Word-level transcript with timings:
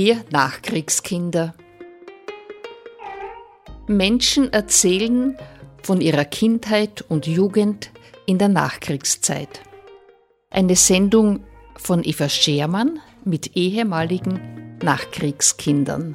Wir 0.00 0.24
Nachkriegskinder. 0.30 1.56
Menschen 3.88 4.52
erzählen 4.52 5.36
von 5.82 6.00
ihrer 6.00 6.24
Kindheit 6.24 7.04
und 7.08 7.26
Jugend 7.26 7.90
in 8.24 8.38
der 8.38 8.46
Nachkriegszeit. 8.46 9.60
Eine 10.50 10.76
Sendung 10.76 11.42
von 11.74 12.04
Eva 12.04 12.28
Schermann 12.28 13.00
mit 13.24 13.56
ehemaligen 13.56 14.78
Nachkriegskindern. 14.84 16.14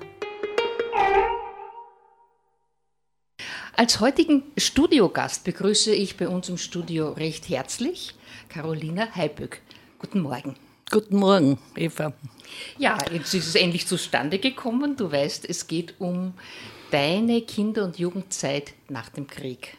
Als 3.76 4.00
heutigen 4.00 4.44
Studiogast 4.56 5.44
begrüße 5.44 5.94
ich 5.94 6.16
bei 6.16 6.30
uns 6.30 6.48
im 6.48 6.58
Studio 6.58 7.12
recht 7.12 7.50
herzlich 7.50 8.16
Carolina 8.48 9.14
Heiböck. 9.14 9.62
Guten 10.00 10.22
Morgen. 10.22 10.56
Guten 10.94 11.18
Morgen, 11.18 11.58
Eva. 11.76 12.14
Ja, 12.78 13.00
jetzt 13.12 13.34
ist 13.34 13.48
es 13.48 13.56
endlich 13.56 13.88
zustande 13.88 14.38
gekommen. 14.38 14.96
Du 14.96 15.12
weißt, 15.12 15.50
es 15.50 15.66
geht 15.66 15.96
um 15.98 16.36
deine 16.92 17.42
Kinder- 17.42 17.84
und 17.84 17.98
Jugendzeit 17.98 18.74
nach 18.90 19.10
dem 19.10 19.26
Krieg. 19.26 19.76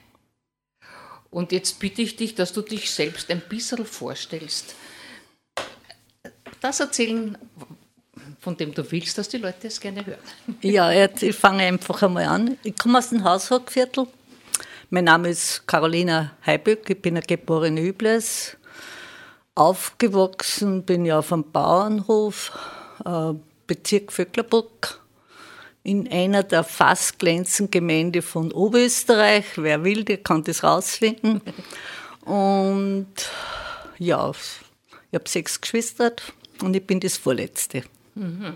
Und 1.30 1.52
jetzt 1.52 1.78
bitte 1.78 2.02
ich 2.02 2.16
dich, 2.16 2.34
dass 2.34 2.52
du 2.52 2.62
dich 2.62 2.90
selbst 2.90 3.30
ein 3.30 3.40
bisschen 3.48 3.86
vorstellst. 3.86 4.74
Das 6.60 6.80
erzählen, 6.80 7.38
von 8.40 8.56
dem 8.56 8.74
du 8.74 8.90
willst, 8.90 9.16
dass 9.16 9.28
die 9.28 9.38
Leute 9.38 9.68
es 9.68 9.78
gerne 9.78 10.04
hören. 10.04 10.18
Ja, 10.62 10.90
jetzt, 10.90 11.22
ich 11.22 11.36
fange 11.36 11.62
einfach 11.62 12.02
einmal 12.02 12.24
an. 12.24 12.58
Ich 12.64 12.76
komme 12.76 12.98
aus 12.98 13.10
dem 13.10 13.22
Haushockviertel. 13.22 14.08
Mein 14.90 15.04
Name 15.04 15.28
ist 15.28 15.64
Carolina 15.64 16.32
Heiböck, 16.44 16.90
ich 16.90 17.00
bin 17.00 17.16
eine 17.16 17.24
geborene 17.24 17.82
Übles. 17.82 18.56
Aufgewachsen 19.54 20.82
bin 20.82 21.06
ich 21.06 21.12
auf 21.12 21.32
einem 21.32 21.50
Bauernhof, 21.50 22.50
äh, 23.04 23.34
Bezirk 23.66 24.12
Vöcklerbruck, 24.12 25.00
in 25.84 26.10
einer 26.10 26.42
der 26.42 26.64
fast 26.64 27.18
glänzenden 27.18 27.70
Gemeinde 27.70 28.22
von 28.22 28.50
Oberösterreich. 28.50 29.44
Wer 29.56 29.84
will, 29.84 30.04
der 30.04 30.18
kann 30.18 30.42
das 30.42 30.64
rausfinden. 30.64 31.40
Und 32.24 33.06
ja, 33.98 34.32
ich 35.10 35.14
habe 35.14 35.28
sechs 35.28 35.60
Geschwister 35.60 36.12
und 36.60 36.74
ich 36.74 36.84
bin 36.84 36.98
das 37.00 37.16
Vorletzte. 37.16 37.84
Mhm. 38.14 38.54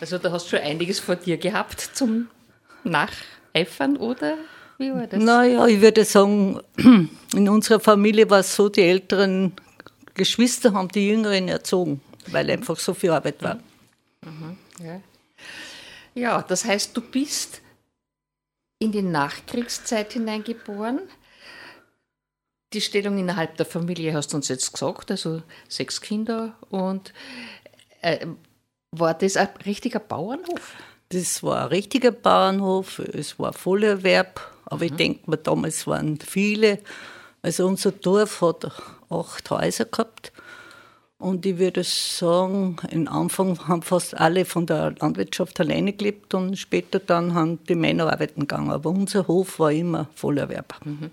Also 0.00 0.18
da 0.18 0.32
hast 0.32 0.46
du 0.46 0.56
schon 0.56 0.66
einiges 0.66 0.98
vor 0.98 1.16
dir 1.16 1.36
gehabt 1.36 1.80
zum 1.80 2.28
Nacheifern, 2.82 3.96
oder? 3.96 4.36
Wie 4.78 4.92
war 4.92 5.06
das? 5.06 5.22
Naja, 5.22 5.66
ich 5.66 5.80
würde 5.80 6.04
sagen, 6.04 6.60
in 7.34 7.48
unserer 7.48 7.80
Familie 7.80 8.28
war 8.30 8.40
es 8.40 8.54
so, 8.54 8.68
die 8.68 8.82
Älteren 8.82 9.52
Geschwister 10.18 10.74
haben 10.74 10.88
die 10.88 11.08
Jüngeren 11.08 11.48
erzogen, 11.48 12.02
weil 12.26 12.50
einfach 12.50 12.76
so 12.76 12.92
viel 12.92 13.10
Arbeit 13.10 13.42
war. 13.42 13.58
Mhm, 14.20 14.58
ja. 14.84 15.00
ja, 16.14 16.42
das 16.42 16.66
heißt, 16.66 16.94
du 16.94 17.00
bist 17.00 17.62
in 18.78 18.92
die 18.92 19.02
Nachkriegszeit 19.02 20.12
hineingeboren. 20.12 21.00
Die 22.74 22.82
Stellung 22.82 23.16
innerhalb 23.16 23.56
der 23.56 23.64
Familie 23.64 24.12
hast 24.12 24.32
du 24.32 24.36
uns 24.36 24.48
jetzt 24.48 24.72
gesagt, 24.72 25.10
also 25.10 25.42
sechs 25.68 26.02
Kinder. 26.02 26.54
Und 26.68 27.14
äh, 28.02 28.26
war 28.90 29.14
das 29.14 29.36
ein 29.36 29.48
richtiger 29.64 30.00
Bauernhof? 30.00 30.74
Das 31.10 31.42
war 31.42 31.62
ein 31.62 31.68
richtiger 31.68 32.12
Bauernhof, 32.12 32.98
es 32.98 33.38
war 33.38 33.54
Vollerwerb, 33.54 34.40
aber 34.66 34.80
mhm. 34.80 34.82
ich 34.82 34.92
denke 34.92 35.30
mir, 35.30 35.38
damals 35.38 35.86
waren 35.86 36.18
viele. 36.20 36.80
Also 37.42 37.66
unser 37.66 37.92
Dorf 37.92 38.40
hat 38.40 38.70
acht 39.10 39.50
Häuser 39.50 39.84
gehabt. 39.84 40.32
Und 41.18 41.44
ich 41.46 41.58
würde 41.58 41.82
sagen, 41.82 42.76
am 42.92 43.08
Anfang 43.08 43.66
haben 43.66 43.82
fast 43.82 44.16
alle 44.16 44.44
von 44.44 44.66
der 44.66 44.94
Landwirtschaft 45.00 45.58
alleine 45.58 45.92
gelebt 45.92 46.32
und 46.34 46.56
später 46.56 47.00
dann 47.00 47.34
haben 47.34 47.58
die 47.64 47.74
Männer 47.74 48.12
arbeiten 48.12 48.42
gegangen. 48.42 48.70
Aber 48.70 48.90
unser 48.90 49.26
Hof 49.26 49.58
war 49.58 49.72
immer 49.72 50.08
Vollerwerb. 50.14 50.74
Mhm. 50.84 51.10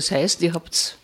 Das 0.00 0.10
heißt, 0.10 0.40
ihr 0.40 0.54
habt 0.54 0.96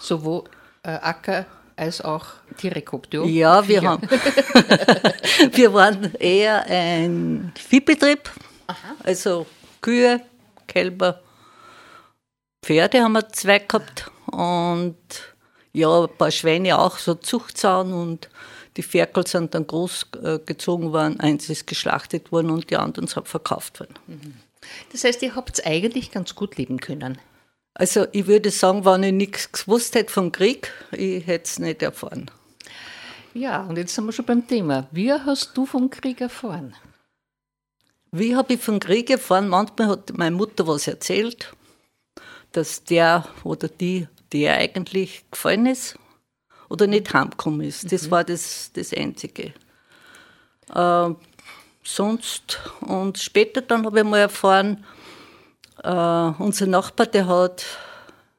sowohl 0.00 0.44
äh, 0.84 0.92
Acker 0.92 1.44
als 1.76 2.00
auch 2.00 2.24
Tiere 2.56 2.80
gehabt, 2.80 3.12
ja? 3.12 3.22
Ja, 3.24 3.68
wir, 3.68 3.82
haben, 3.82 4.00
wir 5.52 5.74
waren 5.74 6.14
eher 6.14 6.64
ein 6.64 7.52
Viehbetrieb, 7.54 8.30
Aha. 8.68 8.76
also 9.04 9.44
Kühe, 9.82 10.22
Kälber, 10.66 11.20
Pferde 12.64 13.02
haben 13.02 13.12
wir 13.12 13.28
zwei 13.28 13.58
gehabt 13.58 14.10
und 14.28 14.96
ja, 15.74 16.04
ein 16.04 16.16
paar 16.16 16.30
Schweine 16.30 16.78
auch, 16.78 16.96
so 16.96 17.14
Zuchtzaun 17.16 17.92
und 17.92 18.30
die 18.78 18.82
Ferkel 18.82 19.26
sind 19.26 19.54
dann 19.54 19.66
groß 19.66 20.06
äh, 20.22 20.38
gezogen 20.38 20.94
worden, 20.94 21.20
eins 21.20 21.50
ist 21.50 21.66
geschlachtet 21.66 22.32
worden 22.32 22.48
und 22.48 22.70
die 22.70 22.78
anderen 22.78 23.08
sind 23.08 23.28
verkauft 23.28 23.78
worden. 23.78 23.96
Das 24.90 25.04
heißt, 25.04 25.20
ihr 25.20 25.36
habt 25.36 25.66
eigentlich 25.66 26.10
ganz 26.10 26.34
gut 26.34 26.56
leben 26.56 26.80
können. 26.80 27.18
Also 27.74 28.06
ich 28.12 28.26
würde 28.26 28.50
sagen, 28.50 28.84
wenn 28.84 29.02
ich 29.02 29.12
nichts 29.12 29.52
gewusst 29.52 29.94
hätte 29.94 30.12
vom 30.12 30.30
Krieg, 30.30 30.72
ich 30.92 31.26
hätte 31.26 31.44
es 31.44 31.58
nicht 31.58 31.82
erfahren. 31.82 32.30
Ja, 33.34 33.62
und 33.62 33.78
jetzt 33.78 33.94
sind 33.94 34.04
wir 34.04 34.12
schon 34.12 34.26
beim 34.26 34.46
Thema. 34.46 34.86
Wie 34.90 35.10
hast 35.12 35.56
du 35.56 35.64
vom 35.64 35.88
Krieg 35.88 36.20
erfahren? 36.20 36.74
Wie 38.10 38.36
habe 38.36 38.52
ich 38.54 38.60
vom 38.60 38.78
Krieg 38.78 39.08
erfahren? 39.08 39.48
Manchmal 39.48 39.88
hat 39.88 40.16
meine 40.18 40.36
Mutter 40.36 40.66
was 40.66 40.86
erzählt, 40.86 41.50
dass 42.52 42.84
der 42.84 43.26
oder 43.42 43.68
die, 43.68 44.06
der 44.32 44.58
eigentlich 44.58 45.24
gefallen 45.30 45.64
ist 45.64 45.98
oder 46.68 46.86
nicht 46.86 47.14
heimgekommen 47.14 47.62
ist. 47.62 47.90
Das 47.90 48.06
mhm. 48.06 48.10
war 48.10 48.24
das, 48.24 48.70
das 48.74 48.92
Einzige. 48.92 49.54
Äh, 50.74 51.10
sonst, 51.82 52.60
und 52.80 53.18
später 53.18 53.62
dann 53.62 53.86
habe 53.86 54.00
ich 54.00 54.04
mal 54.04 54.18
erfahren, 54.18 54.84
äh, 55.82 56.42
unser 56.42 56.66
Nachbar, 56.66 57.06
der 57.06 57.26
hat, 57.26 57.64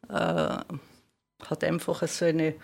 äh, 0.09 0.57
hat 1.45 1.63
einfach 1.63 2.07
so 2.07 2.25
eine 2.25 2.55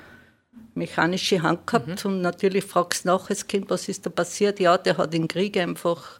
mechanische 0.73 1.41
Hand 1.41 1.67
gehabt 1.67 2.05
mhm. 2.05 2.11
und 2.11 2.21
natürlich 2.21 2.65
fragst 2.65 3.05
du 3.05 3.09
nach 3.09 3.29
als 3.29 3.47
Kind, 3.47 3.69
was 3.69 3.89
ist 3.89 4.05
da 4.05 4.09
passiert? 4.09 4.59
Ja, 4.59 4.77
der 4.77 4.97
hat 4.97 5.13
im 5.13 5.27
Krieg 5.27 5.57
einfach 5.57 6.19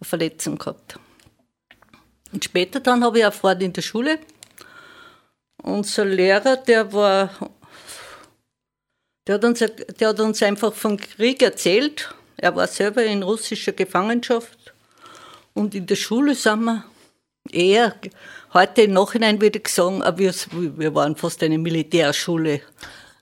eine 0.00 0.08
Verletzung 0.08 0.58
gehabt. 0.58 0.98
Und 2.32 2.44
später 2.44 2.80
dann 2.80 3.04
habe 3.04 3.18
ich 3.18 3.24
erfahren 3.24 3.60
in 3.60 3.72
der 3.72 3.82
Schule, 3.82 4.18
unser 5.62 6.04
Lehrer, 6.04 6.56
der 6.56 6.92
war, 6.92 7.30
der 9.26 9.34
hat 9.34 9.44
uns, 9.44 9.58
der 9.58 10.08
hat 10.08 10.20
uns 10.20 10.42
einfach 10.42 10.72
vom 10.72 10.96
Krieg 10.96 11.42
erzählt. 11.42 12.14
Er 12.36 12.56
war 12.56 12.66
selber 12.66 13.04
in 13.04 13.22
russischer 13.22 13.72
Gefangenschaft. 13.72 14.72
Und 15.52 15.74
in 15.74 15.86
der 15.86 15.96
Schule 15.96 16.34
sind 16.34 16.64
wir 16.64 16.84
eher, 17.48 17.94
heute 18.52 18.82
im 18.82 18.92
Nachhinein 18.92 19.40
würde 19.40 19.60
ich 19.60 19.68
sagen, 19.68 20.02
wir, 20.16 20.34
wir 20.76 20.94
waren 20.94 21.16
fast 21.16 21.42
eine 21.42 21.58
Militärschule. 21.58 22.60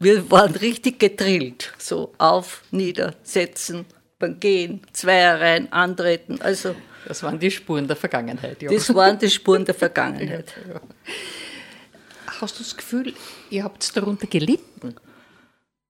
Wir 0.01 0.31
waren 0.31 0.55
richtig 0.55 0.99
gedrillt. 0.99 1.73
So 1.79 2.13
auf, 2.19 2.63
nieder, 2.71 3.15
setzen, 3.23 3.85
beim 4.19 4.39
Gehen, 4.39 4.83
Zweierreihen, 4.93 5.73
antreten. 5.73 6.41
Also, 6.41 6.75
das 7.07 7.23
waren 7.23 7.39
die 7.39 7.51
Spuren 7.51 7.87
der 7.87 7.97
Vergangenheit. 7.97 8.63
Ja. 8.63 8.71
Das 8.71 8.95
waren 8.95 9.19
die 9.19 9.31
Spuren 9.31 9.65
der 9.65 9.75
Vergangenheit. 9.75 10.55
Ja, 10.69 10.81
Hast 12.41 12.59
du 12.61 12.63
das 12.63 12.77
Gefühl, 12.77 13.15
ihr 13.51 13.65
habt 13.65 13.97
darunter 13.97 14.29
gelitten? 14.29 14.95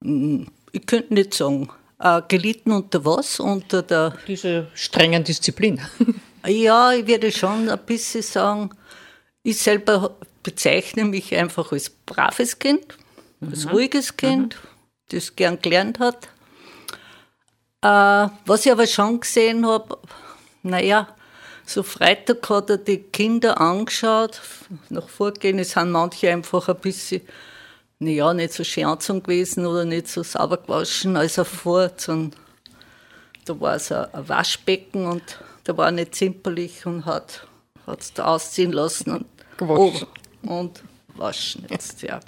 Mm, 0.00 0.44
ich 0.72 0.86
könnte 0.86 1.12
nicht 1.12 1.34
sagen. 1.34 1.68
Äh, 1.98 2.22
gelitten 2.28 2.72
unter 2.72 3.04
was? 3.04 3.40
Unter 3.40 3.82
der. 3.82 4.16
Diese 4.26 4.68
strengen 4.74 5.24
Disziplin. 5.24 5.80
ja, 6.50 6.92
ich 6.92 7.06
würde 7.06 7.32
schon 7.32 7.68
ein 7.68 7.78
bisschen 7.86 8.22
sagen, 8.22 8.70
ich 9.42 9.58
selber 9.58 10.16
bezeichne 10.42 11.04
mich 11.04 11.34
einfach 11.34 11.72
als 11.72 11.90
braves 11.90 12.58
Kind, 12.58 12.96
als 13.40 13.64
mhm. 13.64 13.70
ruhiges 13.70 14.16
Kind, 14.16 14.54
mhm. 14.54 14.68
das 15.10 15.36
gern 15.36 15.60
gelernt 15.60 15.98
hat. 15.98 16.28
Äh, 17.82 18.30
was 18.46 18.66
ich 18.66 18.72
aber 18.72 18.86
schon 18.86 19.20
gesehen 19.20 19.66
habe, 19.66 19.98
naja, 20.62 21.08
so 21.64 21.82
Freitag 21.82 22.48
hat 22.48 22.70
er 22.70 22.78
die 22.78 22.98
Kinder 22.98 23.60
angeschaut. 23.60 24.40
Nach 24.88 25.08
Vorgehen 25.08 25.62
sind 25.62 25.90
manche 25.90 26.30
einfach 26.30 26.68
ein 26.68 26.76
bisschen, 26.76 27.20
naja, 27.98 28.32
nicht 28.32 28.54
so 28.54 28.64
schön 28.64 28.86
angezogen 28.86 29.22
gewesen 29.22 29.66
oder 29.66 29.84
nicht 29.84 30.08
so 30.08 30.22
sauber 30.22 30.56
gewaschen 30.56 31.16
als 31.16 31.36
er 31.36 31.44
vor. 31.44 31.90
Da 33.44 33.60
war 33.60 33.78
so 33.78 33.94
ein 33.94 34.28
Waschbecken 34.28 35.06
und 35.06 35.38
da 35.68 35.76
war 35.76 35.90
nicht 35.90 36.14
zimperlich 36.14 36.86
und 36.86 37.04
hat 37.04 37.46
es 37.98 38.14
da 38.14 38.24
ausziehen 38.24 38.72
lassen 38.72 39.10
und 39.10 39.26
gewaschen. 39.58 40.08
und 40.42 40.82
waschen 41.14 41.66
jetzt, 41.68 42.00
ja. 42.00 42.20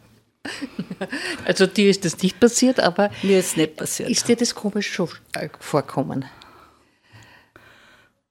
Also 1.46 1.66
dir 1.66 1.88
ist 1.88 2.04
das 2.04 2.22
nicht 2.22 2.38
passiert, 2.38 2.81
aber 2.81 3.10
mir 3.22 3.38
ist 3.38 3.56
nicht 3.56 3.76
passiert. 3.76 4.10
Ist 4.10 4.28
dir 4.28 4.37
das 4.37 4.54
komisch 4.54 4.92
schon 4.92 5.08
äh, 5.32 5.48
vorkommen? 5.58 6.26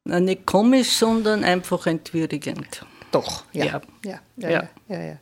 Na, 0.04 0.20
nicht 0.20 0.46
komisch, 0.46 0.92
sondern 0.92 1.44
einfach 1.44 1.88
entwürdigend. 1.88 2.86
Doch, 3.12 3.46
ja. 3.52 3.66
Ja, 3.66 3.82
ja, 4.06 4.20
ja, 4.38 4.50
ja. 4.50 4.70
ja, 4.90 5.02
ja. 5.02 5.18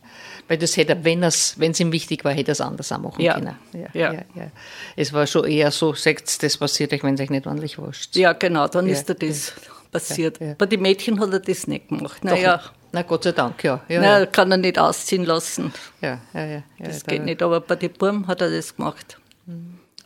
Weil 0.48 0.58
das 0.58 0.76
hätte, 0.76 1.02
wenn 1.02 1.22
es 1.22 1.56
ihm 1.56 1.92
wichtig 1.92 2.26
war, 2.26 2.32
hätte 2.32 2.50
er 2.50 2.52
es 2.52 2.60
anders 2.60 2.92
auch 2.92 2.98
machen 2.98 3.22
ja. 3.22 3.34
können. 3.34 3.56
Ja, 3.72 3.88
ja. 3.94 4.12
Ja, 4.12 4.24
ja. 4.34 4.50
Es 4.96 5.14
war 5.14 5.26
schon 5.26 5.46
eher 5.46 5.70
so, 5.70 5.94
sagt 5.94 6.42
das 6.42 6.58
passiert 6.58 6.92
euch, 6.92 7.02
wenn 7.02 7.14
es 7.14 7.20
euch 7.22 7.30
nicht 7.30 7.46
ordentlich 7.46 7.78
wascht. 7.78 8.16
Ja, 8.16 8.34
genau, 8.34 8.68
dann 8.68 8.86
ist 8.86 9.08
er 9.08 9.14
das 9.14 9.54
passiert. 9.90 10.38
Bei 10.58 10.66
den 10.66 10.82
Mädchen 10.82 11.20
hat 11.20 11.32
er 11.32 11.40
das 11.40 11.66
nicht 11.66 11.88
gemacht. 11.88 12.24
Naja. 12.24 12.60
Na 12.92 13.02
Gott 13.02 13.24
sei 13.24 13.32
Dank, 13.32 13.62
ja. 13.64 13.82
ja, 13.88 14.00
Na, 14.00 14.26
kann 14.26 14.50
er 14.50 14.56
nicht 14.56 14.78
ausziehen 14.78 15.24
lassen. 15.24 15.74
Ja, 16.00 16.20
ja, 16.32 16.46
ja. 16.46 16.62
das 16.78 17.04
geht 17.04 17.22
nicht, 17.22 17.42
aber 17.42 17.60
bei 17.60 17.76
den 17.76 17.92
Buben 17.92 18.26
hat 18.26 18.40
er 18.40 18.50
das 18.50 18.76
gemacht. 18.76 19.18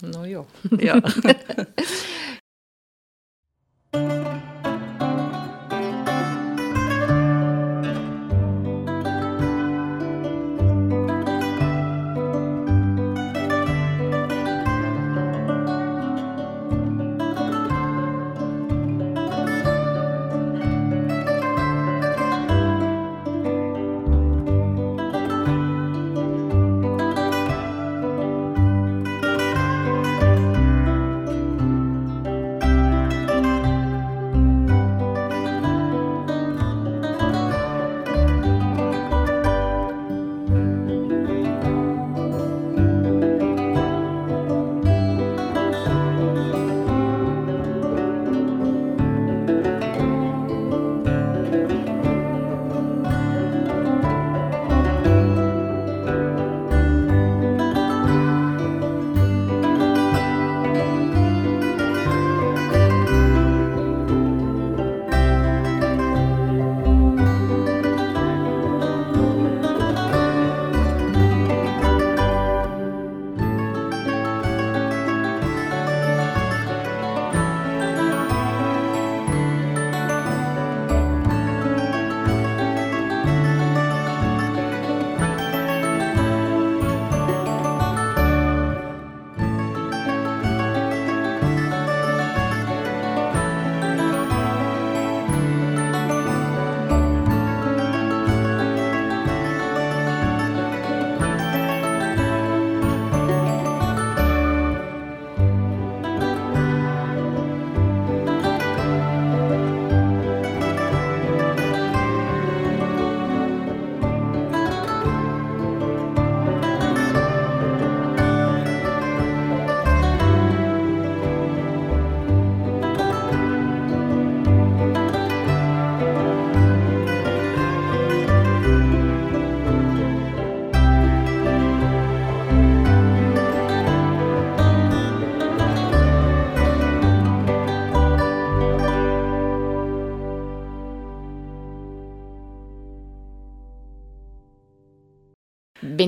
Na 0.00 0.26
ja. 0.26 0.44
ja. 0.80 1.00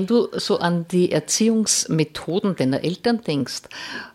Wenn 0.05 0.17
du 0.17 0.29
so 0.37 0.59
an 0.59 0.87
die 0.87 1.11
Erziehungsmethoden 1.11 2.55
deiner 2.55 2.83
Eltern 2.83 3.21
denkst, 3.21 3.63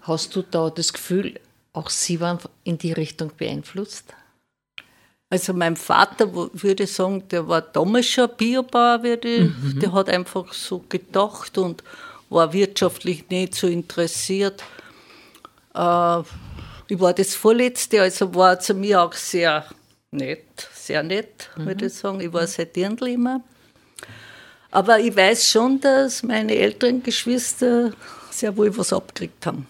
hast 0.03 0.37
du 0.37 0.43
da 0.43 0.71
das 0.71 0.93
Gefühl, 0.93 1.41
auch 1.73 1.91
sie 1.91 2.21
waren 2.21 2.39
in 2.63 2.79
die 2.79 2.93
Richtung 2.93 3.33
beeinflusst? 3.37 4.15
Also 5.31 5.53
mein 5.53 5.75
Vater, 5.75 6.33
würde 6.33 6.85
ich 6.85 6.93
sagen, 6.93 7.27
der 7.29 7.49
war 7.49 7.61
damals 7.61 8.07
schon 8.07 8.29
Biobauer, 8.37 9.03
würde 9.03 9.47
mhm. 9.47 9.81
der 9.81 9.93
hat 9.93 10.09
einfach 10.09 10.53
so 10.53 10.85
gedacht 10.89 11.59
und 11.59 11.83
war 12.29 12.53
wirtschaftlich 12.53 13.29
nicht 13.29 13.57
so 13.57 13.67
interessiert. 13.67 14.63
Äh, 15.75 16.21
ich 16.87 17.01
war 17.01 17.15
das 17.15 17.35
Vorletzte, 17.35 18.03
also 18.03 18.33
war 18.37 18.61
zu 18.61 18.75
mir 18.75 19.03
auch 19.03 19.15
sehr 19.15 19.65
nett, 20.13 20.69
sehr 20.73 21.03
nett, 21.03 21.51
mhm. 21.57 21.67
würde 21.67 21.87
ich 21.87 21.95
sagen. 21.95 22.21
Ich 22.21 22.33
war 22.33 22.47
sehr 22.47 22.67
Dirndl 22.67 23.09
immer. 23.09 23.43
Aber 24.71 25.01
ich 25.01 25.17
weiß 25.17 25.49
schon, 25.49 25.81
dass 25.81 26.23
meine 26.23 26.55
älteren 26.55 27.03
Geschwister 27.03 27.93
sehr 28.31 28.57
wohl 28.57 28.77
was 28.77 28.93
abgekriegt 28.93 29.45
haben. 29.47 29.67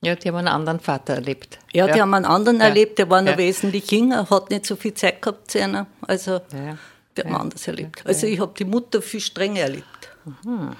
Ja, 0.00 0.14
die 0.14 0.28
haben 0.28 0.36
einen 0.36 0.48
anderen 0.48 0.80
Vater 0.80 1.14
erlebt. 1.14 1.58
Ja, 1.72 1.86
die 1.86 1.96
ja. 1.96 2.02
haben 2.02 2.14
einen 2.14 2.24
anderen 2.24 2.60
ja. 2.60 2.66
erlebt, 2.66 2.98
der 2.98 3.10
war 3.10 3.20
noch 3.20 3.32
ja. 3.32 3.38
wesentlich 3.38 3.90
jünger, 3.90 4.30
hat 4.30 4.50
nicht 4.50 4.64
so 4.64 4.76
viel 4.76 4.94
Zeit 4.94 5.20
gehabt 5.20 5.50
zu 5.50 5.60
einer. 5.60 5.86
Also, 6.02 6.40
der 6.50 6.78
hat 7.24 7.26
anders 7.26 7.66
erlebt. 7.66 8.02
Also, 8.06 8.26
ich 8.26 8.38
habe 8.38 8.54
die 8.56 8.64
Mutter 8.64 9.02
viel 9.02 9.20
strenger 9.20 9.62
erlebt. 9.62 10.08
Mhm. 10.44 10.76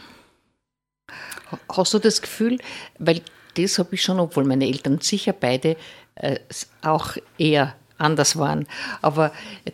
Hast 1.75 1.95
du 1.95 1.99
das 1.99 2.23
Gefühl, 2.23 2.59
weil 2.99 3.23
das 3.57 3.79
habe 3.79 3.95
ich 3.95 4.03
schon, 4.03 4.21
obwohl 4.21 4.45
meine 4.45 4.67
Eltern 4.67 5.01
sicher 5.01 5.33
beide 5.33 5.77
äh, 6.15 6.39
auch 6.83 7.17
eher 7.39 7.75
anders 7.97 8.39
waren, 8.39 8.69
aber 9.03 9.33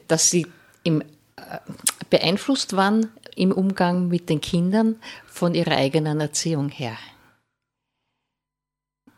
dass 0.08 0.30
sie 0.30 0.46
im, 0.84 1.02
äh, 1.02 1.04
beeinflusst 2.08 2.76
waren 2.76 3.10
im 3.36 3.52
Umgang 3.52 4.08
mit 4.08 4.28
den 4.28 4.40
Kindern 4.40 4.96
von 5.26 5.54
ihrer 5.54 5.76
eigenen 5.76 6.20
Erziehung 6.20 6.68
her. 6.68 6.96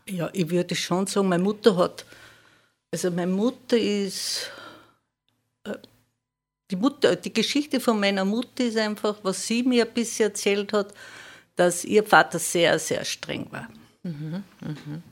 Ja, 0.09 0.29
ich 0.33 0.49
würde 0.49 0.75
schon 0.75 1.05
sagen, 1.07 1.27
meine 1.27 1.43
Mutter 1.43 1.75
hat, 1.75 2.05
also 2.91 3.11
meine 3.11 3.31
Mutter 3.31 3.77
ist, 3.77 4.49
äh, 5.65 5.75
die, 6.71 6.77
Mutter, 6.77 7.15
die 7.15 7.33
Geschichte 7.33 7.79
von 7.79 7.99
meiner 7.99 8.23
Mutter 8.23 8.63
ist 8.63 8.77
einfach, 8.77 9.17
was 9.23 9.45
sie 9.45 9.63
mir 9.63 9.85
ein 9.85 9.93
bisschen 9.93 10.29
erzählt 10.29 10.71
hat, 10.73 10.93
dass 11.55 11.83
ihr 11.83 12.03
Vater 12.03 12.39
sehr, 12.39 12.79
sehr 12.79 13.03
streng 13.03 13.47
war. 13.51 13.67
Mhm, 14.03 14.43
mhm. 14.61 15.03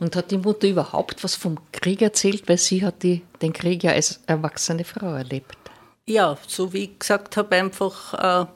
Und 0.00 0.16
hat 0.16 0.30
die 0.30 0.38
Mutter 0.38 0.66
überhaupt 0.66 1.22
was 1.22 1.34
vom 1.34 1.58
Krieg 1.72 2.02
erzählt, 2.02 2.48
weil 2.48 2.58
sie 2.58 2.84
hat 2.84 3.02
die, 3.02 3.22
den 3.42 3.52
Krieg 3.52 3.82
ja 3.82 3.92
als 3.92 4.20
erwachsene 4.26 4.84
Frau 4.84 5.12
erlebt? 5.12 5.63
Ja, 6.06 6.36
so 6.46 6.72
wie 6.72 6.84
ich 6.84 6.98
gesagt 6.98 7.36
habe, 7.36 7.56
einfach 7.56 8.14
äh, 8.44 8.46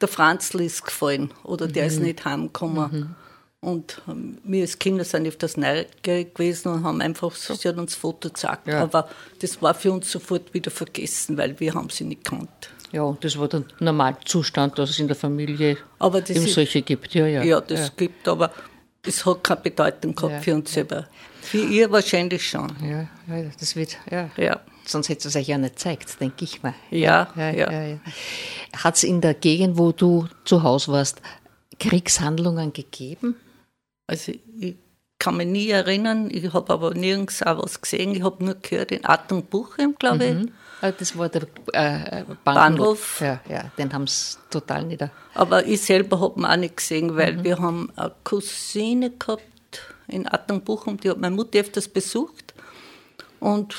der 0.00 0.08
Franzl 0.08 0.62
ist 0.62 0.84
gefallen 0.84 1.32
oder 1.44 1.66
der 1.68 1.84
mhm. 1.84 1.88
ist 1.88 2.00
nicht 2.00 2.24
heimgekommen. 2.24 2.90
Mhm. 2.90 3.14
Und 3.60 4.02
ähm, 4.08 4.38
wir 4.44 4.62
als 4.62 4.78
Kinder 4.78 5.04
sind 5.04 5.26
auf 5.26 5.36
das 5.36 5.56
neugierig 5.56 6.34
gewesen 6.34 6.68
und 6.68 6.84
haben 6.84 7.00
einfach, 7.00 7.34
sie 7.34 7.68
hat 7.68 7.76
uns 7.76 7.94
Foto 7.94 8.28
gezeigt. 8.28 8.68
Ja. 8.68 8.82
Aber 8.82 9.08
das 9.40 9.60
war 9.62 9.74
für 9.74 9.92
uns 9.92 10.10
sofort 10.10 10.52
wieder 10.54 10.70
vergessen, 10.70 11.36
weil 11.36 11.58
wir 11.58 11.74
haben 11.74 11.90
sie 11.90 12.04
nicht 12.04 12.24
kannt. 12.24 12.70
Ja, 12.92 13.16
das 13.20 13.38
war 13.38 13.48
der 13.48 13.64
Normalzustand, 13.80 14.78
dass 14.78 14.90
es 14.90 14.98
in 14.98 15.08
der 15.08 15.16
Familie 15.16 15.76
aber 15.98 16.20
das 16.20 16.30
eben 16.30 16.46
solche 16.46 16.82
gibt. 16.82 17.14
Ja, 17.14 17.26
ja. 17.26 17.42
ja 17.42 17.60
das 17.60 17.88
ja. 17.88 17.92
gibt, 17.96 18.28
aber 18.28 18.52
es 19.02 19.24
hat 19.26 19.42
keine 19.42 19.60
Bedeutung 19.60 20.14
gehabt 20.14 20.32
ja, 20.32 20.40
für 20.40 20.54
uns 20.54 20.72
selber. 20.72 21.08
Für 21.42 21.58
ihr 21.58 21.90
wahrscheinlich 21.90 22.48
schon. 22.48 22.70
Ja, 22.84 23.08
das 23.58 23.74
wird, 23.74 23.96
ja. 24.10 24.30
ja. 24.36 24.60
Sonst 24.86 25.08
hätte 25.08 25.28
es 25.28 25.36
euch 25.36 25.48
ja 25.48 25.58
nicht 25.58 25.76
gezeigt, 25.76 26.20
denke 26.20 26.44
ich 26.44 26.62
mal. 26.62 26.74
Ja, 26.90 27.28
ja. 27.36 27.50
ja. 27.50 27.98
Hat 28.76 28.96
es 28.96 29.02
in 29.02 29.20
der 29.20 29.34
Gegend, 29.34 29.78
wo 29.78 29.92
du 29.92 30.28
zu 30.44 30.62
Hause 30.62 30.92
warst, 30.92 31.20
Kriegshandlungen 31.78 32.72
gegeben? 32.72 33.36
Also 34.06 34.32
ich 34.58 34.76
kann 35.18 35.36
mich 35.36 35.46
nie 35.46 35.70
erinnern, 35.70 36.28
ich 36.30 36.52
habe 36.52 36.72
aber 36.72 36.94
nirgends 36.94 37.42
auch 37.42 37.62
was 37.62 37.80
gesehen. 37.80 38.14
Ich 38.14 38.22
habe 38.22 38.44
nur 38.44 38.54
gehört 38.54 38.92
in 38.92 39.04
Attenbuchem, 39.04 39.96
glaube 39.98 40.24
ich. 40.24 40.34
Mhm. 40.34 40.52
Ah, 40.82 40.92
das 40.92 41.16
war 41.16 41.28
der 41.30 41.42
äh, 41.72 42.24
Bahnhof. 42.44 42.44
Bahnhof. 42.44 43.20
Ja, 43.20 43.40
ja, 43.48 43.70
den 43.78 43.92
haben 43.92 44.06
sie 44.06 44.36
total 44.50 44.84
nieder. 44.84 45.10
Aber 45.34 45.64
ich 45.66 45.80
selber 45.80 46.20
habe 46.20 46.38
ihn 46.38 46.44
auch 46.44 46.56
nicht 46.56 46.76
gesehen, 46.76 47.16
weil 47.16 47.38
mhm. 47.38 47.44
wir 47.44 47.58
haben 47.58 47.90
eine 47.96 48.12
Cousine 48.24 49.10
gehabt 49.10 49.42
in 50.06 50.28
Attenbuchem, 50.30 50.98
die 51.00 51.10
hat 51.10 51.18
meine 51.18 51.34
Mutter 51.34 51.58
öfters 51.58 51.88
besucht. 51.88 52.54
Und 53.40 53.74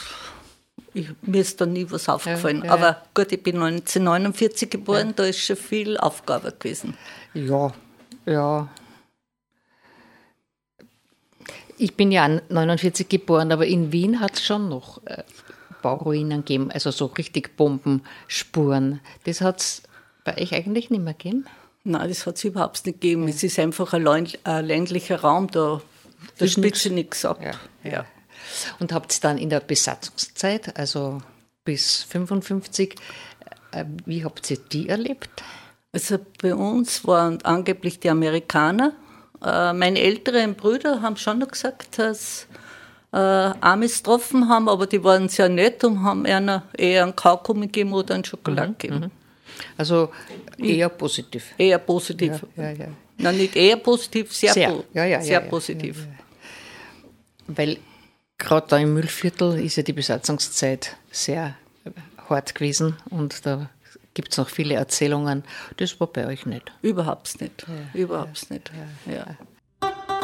ich, 0.94 1.10
mir 1.22 1.42
ist 1.42 1.60
da 1.62 1.66
nie 1.66 1.86
was 1.90 2.10
aufgefallen. 2.10 2.60
Ja, 2.60 2.66
ja. 2.66 2.72
Aber 2.74 3.02
gut, 3.14 3.32
ich 3.32 3.44
bin 3.44 3.56
1949 3.56 4.70
geboren, 4.70 5.08
ja. 5.08 5.14
da 5.16 5.24
ist 5.26 5.40
schon 5.40 5.56
viel 5.56 5.98
Aufgabe 5.98 6.52
gewesen. 6.52 6.96
Ja, 7.34 7.74
ja. 8.26 8.68
Ich 11.78 11.96
bin 11.96 12.12
ja 12.12 12.28
49 12.28 13.08
geboren, 13.08 13.52
aber 13.52 13.68
in 13.68 13.92
Wien 13.92 14.20
hat 14.20 14.34
es 14.34 14.46
schon 14.46 14.68
noch 14.70 15.06
äh, 15.06 15.24
Bauruinen 15.84 16.44
gegeben, 16.44 16.72
also 16.72 16.90
so 16.90 17.06
richtig 17.06 17.56
Bombenspuren. 17.56 19.00
Das 19.26 19.42
hat 19.42 19.60
es 19.60 19.84
bei 20.24 20.42
euch 20.42 20.54
eigentlich 20.54 20.90
nicht 20.90 21.04
mehr 21.04 21.14
gegeben? 21.14 21.46
Nein, 21.84 22.10
das 22.10 22.26
hat 22.26 22.36
es 22.36 22.44
überhaupt 22.44 22.86
nicht 22.86 23.00
gegeben. 23.00 23.24
Ja. 23.24 23.30
Es 23.30 23.44
ist 23.44 23.60
einfach 23.60 23.94
ein, 23.94 24.04
ländlicher 24.66 25.22
Raum, 25.22 25.50
da, 25.50 25.82
da 26.38 26.48
spitze 26.48 26.90
nichts 26.90 27.24
ab. 27.24 27.40
Ja. 27.84 28.06
Und 28.80 28.94
habt 28.94 29.14
ihr 29.16 29.22
dann 29.22 29.38
in 29.38 29.50
der 29.50 29.60
Besatzungszeit, 29.60 30.78
also 30.78 31.22
bis 31.66 32.04
55, 32.04 32.96
äh, 33.72 33.86
wie 34.06 34.24
habt 34.24 34.50
ihr 34.50 34.58
die 34.58 34.90
erlebt? 34.90 35.30
Also 35.92 36.18
bei 36.42 36.54
uns 36.54 37.06
waren 37.06 37.42
angeblich 37.44 38.00
die 38.00 38.10
Amerikaner 38.10 38.94
äh, 39.44 39.74
meine 39.74 40.00
älteren 40.00 40.56
Brüder 40.56 41.02
haben 41.02 41.18
schon 41.18 41.40
noch 41.40 41.50
gesagt, 41.50 42.00
dass 42.00 42.48
äh, 43.14 43.18
Amis 43.18 43.98
getroffen 43.98 44.50
haben, 44.50 44.68
aber 44.68 44.88
die 44.88 45.04
waren 45.04 45.30
sehr 45.30 45.50
nett 45.50 45.84
und 45.84 46.04
haben 46.04 46.26
einer 46.26 46.64
eher 46.76 47.04
einen 47.04 47.16
Kaugummi 47.16 47.68
gegeben 47.68 47.94
oder 47.94 48.16
einen 48.16 48.26
Schokolade 48.26 48.70
mhm, 48.70 48.78
gegeben. 48.78 49.00
Mhm. 49.00 49.12
Also 49.78 50.10
eher 50.58 50.90
positiv. 50.90 51.54
Eher 51.58 51.80
positiv. 51.80 52.44
Ja, 52.56 52.64
ja, 52.64 52.72
ja. 52.72 52.88
Nein, 53.18 53.38
nicht 53.38 53.56
eher 53.56 53.78
positiv, 53.78 54.34
sehr, 54.34 54.54
sehr, 54.54 54.70
po 54.70 54.84
ja, 54.94 55.06
ja, 55.06 55.22
sehr 55.22 55.42
positiv. 55.42 56.06
Weil 57.48 57.78
gerade 58.38 58.68
da 58.68 58.78
im 58.78 58.94
Müllviertel 58.94 59.60
ist 59.60 59.76
ja 59.76 59.84
die 59.84 59.94
Besatzungszeit 59.94 60.96
sehr 61.12 61.56
hart 62.30 62.56
gewesen 62.56 62.98
und 63.10 63.46
da 63.46 63.70
gibt 64.14 64.32
es 64.32 64.38
noch 64.38 64.50
viele 64.50 64.76
Erzählungen. 64.76 65.44
Das 65.78 66.00
war 66.00 66.08
bei 66.08 66.28
euch 66.28 66.46
nicht. 66.46 66.72
Überhaupt 66.82 67.40
nicht. 67.40 67.66
Ja, 67.68 68.00
Überhaupt 68.02 68.48
ja, 68.50 68.56
nicht. 68.56 68.72
Ja. 69.06 70.17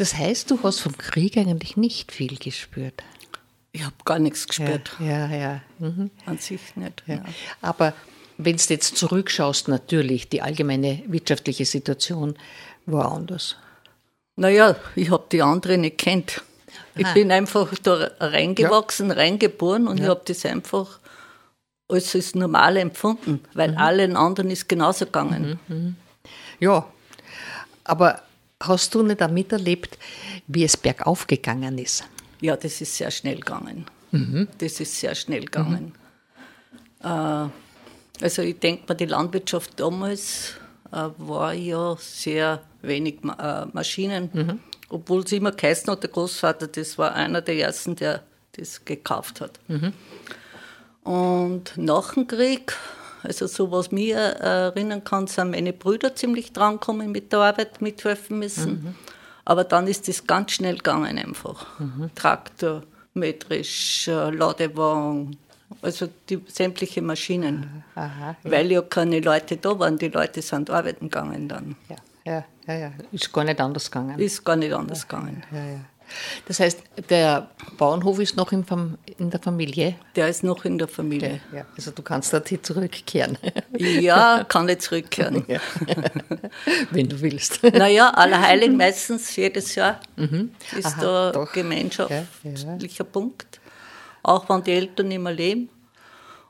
Das 0.00 0.16
heißt, 0.16 0.50
du 0.50 0.58
hast 0.62 0.80
vom 0.80 0.96
Krieg 0.96 1.36
eigentlich 1.36 1.76
nicht 1.76 2.10
viel 2.10 2.38
gespürt. 2.38 3.02
Ich 3.70 3.84
habe 3.84 3.94
gar 4.06 4.18
nichts 4.18 4.46
gespürt. 4.46 4.92
Ja, 4.98 5.26
ja. 5.26 5.36
ja. 5.36 5.60
Mhm. 5.78 6.10
An 6.24 6.38
sich 6.38 6.74
nicht. 6.74 7.02
Ja. 7.06 7.22
Aber 7.60 7.92
wenn 8.38 8.56
du 8.56 8.62
jetzt 8.70 8.96
zurückschaust, 8.96 9.68
natürlich, 9.68 10.30
die 10.30 10.40
allgemeine 10.40 11.02
wirtschaftliche 11.06 11.66
Situation 11.66 12.34
war 12.86 13.12
anders. 13.12 13.56
Naja, 14.36 14.74
ich 14.96 15.10
habe 15.10 15.24
die 15.30 15.42
andere 15.42 15.76
nicht 15.76 15.98
kennt. 15.98 16.40
Ich 16.96 17.04
Aha. 17.04 17.12
bin 17.12 17.30
einfach 17.30 17.70
da 17.82 18.10
reingewachsen, 18.20 19.10
reingeboren 19.10 19.86
und 19.86 20.00
ich 20.00 20.06
habe 20.06 20.22
das 20.24 20.46
einfach 20.46 20.98
als 21.88 22.12
das 22.12 22.34
Normale 22.34 22.80
empfunden, 22.80 23.44
weil 23.52 23.76
allen 23.76 24.16
anderen 24.16 24.50
ist 24.50 24.66
genauso 24.66 25.04
gegangen. 25.04 25.58
Ja, 26.58 26.86
aber 27.84 28.22
hast 28.60 28.94
du 28.94 29.02
nicht 29.02 29.22
auch 29.22 29.30
miterlebt, 29.30 29.98
wie 30.46 30.64
es 30.64 30.76
bergauf 30.76 31.26
gegangen 31.26 31.78
ist? 31.78 32.04
Ja, 32.40 32.56
das 32.56 32.80
ist 32.80 32.96
sehr 32.96 33.10
schnell 33.10 33.36
gegangen. 33.40 33.86
Das 34.58 34.80
ist 34.80 34.98
sehr 34.98 35.14
schnell 35.14 35.44
gegangen. 35.44 35.92
Äh, 37.02 37.06
also 38.22 38.42
ich 38.42 38.58
denke 38.58 38.84
mal, 38.88 38.94
die 38.94 39.06
Landwirtschaft 39.06 39.78
damals 39.78 40.54
äh, 40.92 41.08
war 41.18 41.54
ja 41.54 41.96
sehr 41.98 42.60
wenig 42.82 43.18
äh, 43.38 43.66
Maschinen, 43.72 44.60
obwohl 44.88 45.22
es 45.22 45.32
immer 45.32 45.52
geheißen 45.52 45.90
hat, 45.90 46.02
der 46.02 46.10
Großvater, 46.10 46.66
das 46.66 46.98
war 46.98 47.14
einer 47.14 47.40
der 47.40 47.56
ersten, 47.56 47.94
der 47.96 48.22
das 48.52 48.84
gekauft 48.84 49.40
hat. 49.40 49.60
Und 51.04 51.72
nach 51.76 52.14
dem 52.14 52.26
Krieg, 52.26 52.76
also 53.22 53.46
so 53.46 53.70
was 53.70 53.90
mir 53.90 54.16
äh, 54.16 54.68
erinnern 54.68 55.04
kann, 55.04 55.26
sind 55.26 55.50
meine 55.50 55.72
Brüder 55.72 56.14
ziemlich 56.14 56.52
drangekommen 56.52 57.12
mit 57.12 57.32
der 57.32 57.40
Arbeit, 57.40 57.80
mithelfen 57.80 58.38
müssen. 58.38 58.96
Aber 59.44 59.64
dann 59.64 59.86
ist 59.86 60.06
das 60.06 60.26
ganz 60.26 60.52
schnell 60.52 60.76
gegangen 60.76 61.18
einfach. 61.18 61.66
Traktor, 62.14 62.82
metrisch, 63.14 64.06
Ladewagen, 64.06 65.36
also 65.82 66.08
die 66.28 66.40
sämtliche 66.46 67.02
Maschinen. 67.02 67.84
Aha. 67.94 68.36
Weil 68.42 68.70
ja 68.70 68.82
keine 68.82 69.20
Leute 69.20 69.56
da 69.56 69.78
waren, 69.78 69.98
die 69.98 70.08
Leute 70.08 70.42
sind 70.42 70.70
arbeiten 70.70 71.08
gegangen 71.08 71.48
dann. 71.48 71.76
Ja, 71.88 71.96
ja, 72.24 72.44
ja, 72.66 72.74
ja. 72.74 72.92
Ist 73.12 73.32
gar 73.32 73.44
nicht 73.44 73.60
anders 73.60 73.90
gegangen. 73.90 74.18
Ist 74.18 74.44
gar 74.44 74.56
nicht 74.56 74.72
anders 74.72 75.06
gegangen. 75.08 75.42
Ja, 75.50 75.64
ja. 75.64 75.80
Das 76.46 76.60
heißt, 76.60 76.82
der 77.08 77.50
Bauernhof 77.78 78.18
ist 78.18 78.36
noch 78.36 78.52
in, 78.52 78.64
in 79.18 79.30
der 79.30 79.40
Familie. 79.40 79.96
Der 80.16 80.28
ist 80.28 80.42
noch 80.42 80.64
in 80.64 80.78
der 80.78 80.88
Familie. 80.88 81.40
Ja, 81.52 81.64
also 81.76 81.90
du 81.90 82.02
kannst 82.02 82.32
dorthin 82.32 82.62
zurückkehren, 82.62 83.38
Ja, 83.78 84.44
kann 84.48 84.68
ich 84.68 84.80
zurückkehren. 84.80 85.44
Ja. 85.48 85.60
wenn 86.90 87.08
du 87.08 87.20
willst. 87.20 87.62
Naja, 87.62 88.10
Allerheiligen 88.10 88.76
meistens 88.76 89.34
jedes 89.36 89.74
Jahr 89.74 90.00
ist 90.16 90.30
Mhm. 90.30 90.50
Aha, 90.84 91.00
da 91.00 91.32
doch. 91.32 91.52
gemeinschaftlicher 91.52 93.04
Punkt. 93.04 93.60
Auch 94.22 94.48
wenn 94.48 94.62
die 94.64 94.72
Eltern 94.72 95.08
nicht 95.08 95.20
mehr 95.20 95.32
leben. 95.32 95.70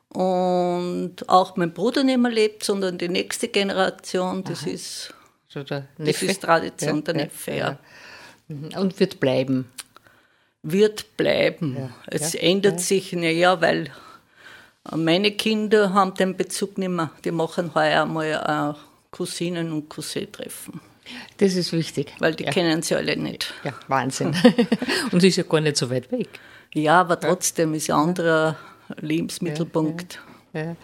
Und 0.08 1.28
auch 1.28 1.56
mein 1.56 1.72
Bruder 1.72 2.02
nicht 2.02 2.18
mehr 2.18 2.32
lebt, 2.32 2.64
sondern 2.64 2.98
die 2.98 3.08
nächste 3.08 3.46
Generation, 3.48 4.42
das, 4.42 4.64
ist, 4.64 5.14
Also 5.46 5.62
der 5.62 5.86
das 5.98 6.20
ist 6.22 6.42
Tradition, 6.42 6.96
Ja, 6.96 7.02
der 7.02 7.14
ja, 7.16 7.22
Neffe, 7.24 7.50
ja. 7.52 7.78
Ja. 8.50 8.78
Mhm. 8.78 8.82
Und 8.82 9.00
wird 9.00 9.20
bleiben. 9.20 9.70
Wird 10.62 11.16
bleiben. 11.16 11.90
es 12.06 12.34
ändert 12.34 12.80
sich, 12.80 13.14
naja, 13.14 13.62
weil 13.62 13.90
meine 14.94 15.30
Kinder 15.30 15.94
haben 15.94 16.14
den 16.14 16.36
Bezug 16.36 16.76
nicht 16.76 16.90
mehr. 16.90 17.10
Die 17.24 17.30
machen 17.30 17.74
heuer 17.74 18.02
einmal 18.02 18.74
äh, 18.76 18.78
Cousinen 19.10 19.72
und 19.72 19.88
Cousin-Treffen, 19.88 20.80
Das 21.38 21.54
ist 21.54 21.72
wichtig. 21.72 22.12
weil 22.18 22.34
die 22.34 22.44
ja. 22.44 22.50
kennen 22.50 22.82
sie 22.82 22.94
alle 22.94 23.16
nicht. 23.16 23.54
Ja, 23.64 23.72
Wahnsinn. 23.88 24.34
Und 25.12 25.24
ist 25.24 25.36
ja 25.36 25.42
gar 25.42 25.60
nicht 25.60 25.76
so 25.76 25.90
weit 25.90 26.12
weg. 26.12 26.28
Ja, 26.74 27.00
aber 27.00 27.18
trotzdem 27.18 27.74
ist 27.74 27.90
ein 27.90 27.96
anderer 27.96 28.56
Lebensmittelpunkt. 29.00 30.20
Ja. 30.52 30.76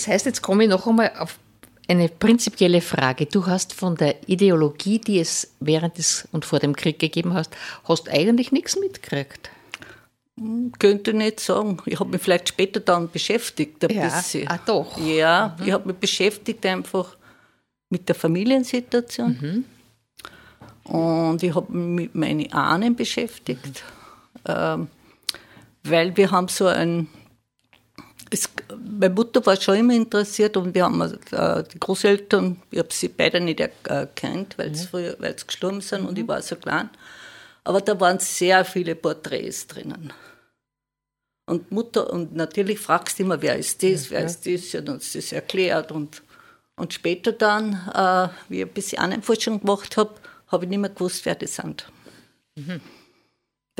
Das 0.00 0.08
heißt, 0.08 0.24
jetzt 0.24 0.40
komme 0.40 0.64
ich 0.64 0.70
noch 0.70 0.86
einmal 0.86 1.12
auf 1.18 1.38
eine 1.86 2.08
prinzipielle 2.08 2.80
Frage. 2.80 3.26
Du 3.26 3.46
hast 3.46 3.74
von 3.74 3.96
der 3.96 4.16
Ideologie, 4.26 4.98
die 4.98 5.18
es 5.18 5.52
während 5.60 5.98
des 5.98 6.26
und 6.32 6.46
vor 6.46 6.58
dem 6.58 6.74
Krieg 6.74 6.98
gegeben 6.98 7.34
hast, 7.34 7.54
hast 7.84 8.08
eigentlich 8.08 8.50
nichts 8.50 8.76
mitgekriegt. 8.76 9.50
Hm, 10.38 10.72
könnte 10.78 11.12
nicht 11.12 11.40
sagen. 11.40 11.82
Ich 11.84 12.00
habe 12.00 12.08
mich 12.08 12.22
vielleicht 12.22 12.48
später 12.48 12.80
dann 12.80 13.10
beschäftigt 13.10 13.84
ein 13.84 13.94
ja. 13.94 14.04
bisschen. 14.04 14.48
Ah, 14.48 14.58
doch. 14.64 14.96
Ja, 14.96 15.54
mhm. 15.58 15.66
ich 15.66 15.72
habe 15.72 15.88
mich 15.88 15.96
beschäftigt 15.98 16.64
einfach 16.64 17.18
mit 17.90 18.08
der 18.08 18.14
Familiensituation. 18.14 19.64
Mhm. 20.86 20.90
Und 20.90 21.42
ich 21.42 21.54
habe 21.54 21.70
mich 21.72 22.06
mit 22.06 22.14
meinen 22.14 22.50
Ahnen 22.54 22.96
beschäftigt, 22.96 23.84
mhm. 24.46 24.54
ähm, 24.54 24.88
weil 25.82 26.16
wir 26.16 26.30
haben 26.30 26.48
so 26.48 26.68
ein 26.68 27.06
es, 28.30 28.48
meine 28.78 29.12
Mutter 29.12 29.44
war 29.44 29.60
schon 29.60 29.76
immer 29.76 29.94
interessiert 29.94 30.56
und 30.56 30.74
wir 30.74 30.84
haben 30.84 31.00
äh, 31.00 31.64
die 31.64 31.80
Großeltern, 31.80 32.62
ich 32.70 32.78
habe 32.78 32.92
sie 32.92 33.08
beide 33.08 33.40
nicht 33.40 33.60
erkannt, 33.60 34.56
weil 34.56 34.74
sie 34.74 34.86
früher, 34.86 35.16
weil 35.18 35.38
sie 35.38 35.46
gestorben 35.46 35.80
sind 35.80 36.02
mhm. 36.02 36.08
und 36.08 36.18
ich 36.18 36.28
war 36.28 36.40
so 36.40 36.56
klein. 36.56 36.90
Aber 37.64 37.80
da 37.80 37.98
waren 38.00 38.18
sehr 38.18 38.64
viele 38.64 38.94
Porträts 38.94 39.66
drinnen. 39.66 40.12
Und 41.46 41.72
Mutter, 41.72 42.12
und 42.12 42.34
natürlich 42.34 42.78
fragst 42.78 43.18
du 43.18 43.24
immer, 43.24 43.42
wer 43.42 43.56
ist 43.56 43.82
das, 43.82 44.10
wer 44.10 44.24
ist 44.24 44.46
das, 44.46 44.70
sie 44.70 44.78
hat 44.78 44.88
uns 44.88 45.12
das 45.12 45.32
erklärt. 45.32 45.90
Und, 45.90 46.22
und 46.76 46.94
später 46.94 47.32
dann, 47.32 47.72
äh, 47.92 48.28
wie 48.48 48.60
ich 48.60 48.66
ein 48.66 48.72
bisschen 48.72 48.98
Ahnenforschung 48.98 49.60
gemacht 49.60 49.96
habe, 49.96 50.14
habe 50.46 50.64
ich 50.64 50.70
nicht 50.70 50.78
mehr 50.78 50.90
gewusst, 50.90 51.26
wer 51.26 51.34
das 51.34 51.56
sind. 51.56 51.90
Mhm. 52.56 52.80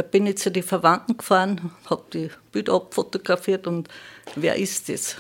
Da 0.01 0.07
bin 0.07 0.27
ich 0.27 0.39
zu 0.39 0.51
den 0.51 0.63
Verwandten 0.63 1.19
gefahren, 1.19 1.73
habe 1.91 2.03
die 2.15 2.31
Bilder 2.53 2.73
abfotografiert 2.73 3.67
und 3.67 3.87
wer 4.35 4.57
ist 4.57 4.89
das? 4.89 5.17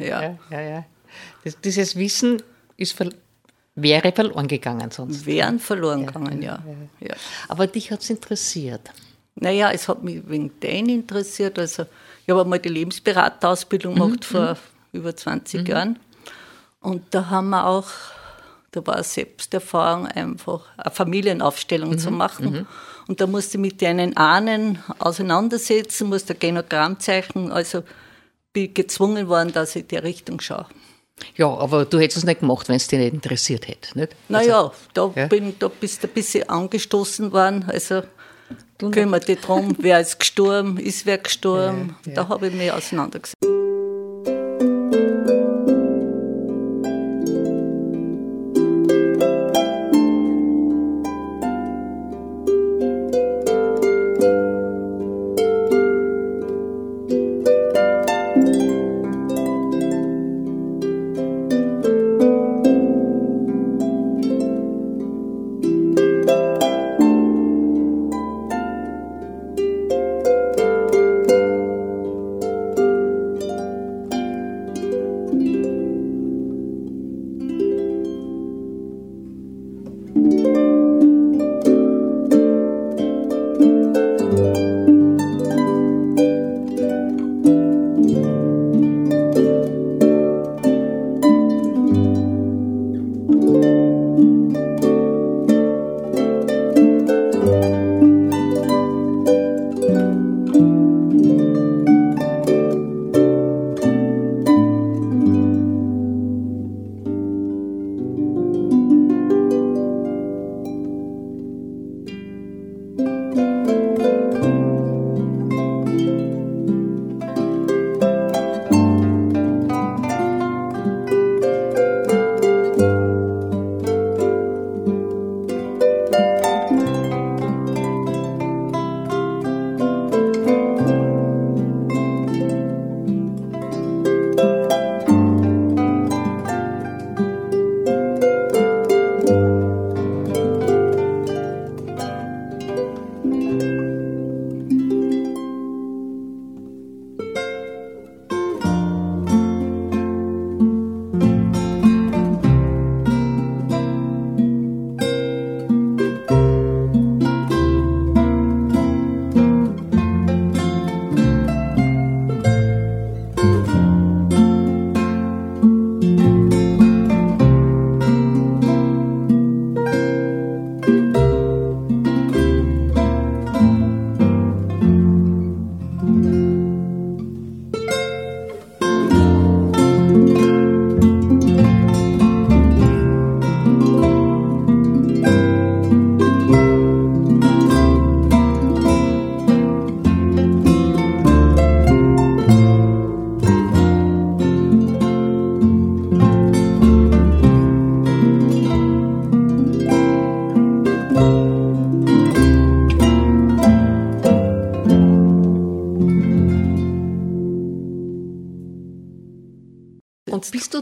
Ja, 0.00 0.20
ja, 0.20 0.38
ja. 0.50 0.60
ja. 0.60 0.84
Das, 1.44 1.60
dieses 1.60 1.94
Wissen 1.94 2.42
ist 2.76 2.94
ver 2.94 3.10
wäre 3.76 4.10
verloren 4.10 4.48
gegangen 4.48 4.90
sonst. 4.90 5.26
Wären 5.26 5.60
verloren 5.60 6.06
gegangen, 6.06 6.42
ja. 6.42 6.60
Aber 7.46 7.68
dich 7.68 7.92
hat 7.92 8.00
es 8.00 8.10
interessiert? 8.10 8.90
Naja, 9.36 9.70
es 9.70 9.86
hat 9.86 10.02
mich 10.02 10.28
wegen 10.28 10.58
denen 10.58 10.88
interessiert. 10.88 11.56
Also, 11.60 11.86
ich 12.24 12.30
habe 12.30 12.40
einmal 12.40 12.58
die 12.58 12.70
Lebensberaterausbildung 12.70 13.94
mhm, 13.94 13.98
gemacht 14.00 14.24
vor 14.24 14.54
mhm. 14.54 14.98
über 14.98 15.14
20 15.14 15.60
mhm. 15.60 15.66
Jahren. 15.68 15.98
Und 16.80 17.14
da 17.14 17.30
haben 17.30 17.50
wir 17.50 17.64
auch, 17.64 17.90
da 18.72 18.84
war 18.88 19.00
Selbsterfahrung, 19.04 20.08
einfach 20.08 20.64
eine 20.78 20.90
Familienaufstellung 20.90 21.90
mhm. 21.90 21.98
zu 21.98 22.10
machen. 22.10 22.66
Und 23.08 23.20
da 23.20 23.26
musste 23.26 23.56
ich 23.56 23.60
mit 23.60 23.82
deinen 23.82 24.16
Ahnen 24.16 24.82
auseinandersetzen, 24.98 26.08
musste 26.08 26.34
ein 26.34 26.38
Genogramm 26.38 26.98
zeichnen. 26.98 27.52
Also 27.52 27.82
bin 28.52 28.74
gezwungen 28.74 29.28
worden, 29.28 29.52
dass 29.52 29.76
ich 29.76 29.82
in 29.82 29.88
die 29.88 29.96
Richtung 29.96 30.40
schaue. 30.40 30.66
Ja, 31.36 31.48
aber 31.48 31.84
du 31.84 31.98
hättest 31.98 32.18
es 32.18 32.24
nicht 32.24 32.40
gemacht, 32.40 32.68
wenn 32.68 32.76
es 32.76 32.88
dich 32.88 32.98
nicht 32.98 33.14
interessiert 33.14 33.68
hätte, 33.68 33.98
nicht? 33.98 34.14
Naja, 34.28 34.64
also, 34.64 34.72
da, 34.92 35.20
ja? 35.20 35.26
Bin, 35.28 35.54
da 35.58 35.68
bist 35.68 36.02
du 36.02 36.08
ein 36.08 36.12
bisschen 36.12 36.48
angestoßen 36.48 37.32
worden. 37.32 37.64
Also 37.68 38.02
kümmert 38.78 39.26
dich 39.26 39.40
darum, 39.40 39.74
wer 39.78 40.00
ist 40.00 40.18
gestorben, 40.18 40.78
ist 40.78 41.06
wer 41.06 41.18
gestorben. 41.18 41.96
Ja, 42.04 42.10
ja. 42.10 42.14
Da 42.16 42.28
habe 42.28 42.48
ich 42.48 42.54
mich 42.54 42.70
auseinandergesetzt. 42.70 43.55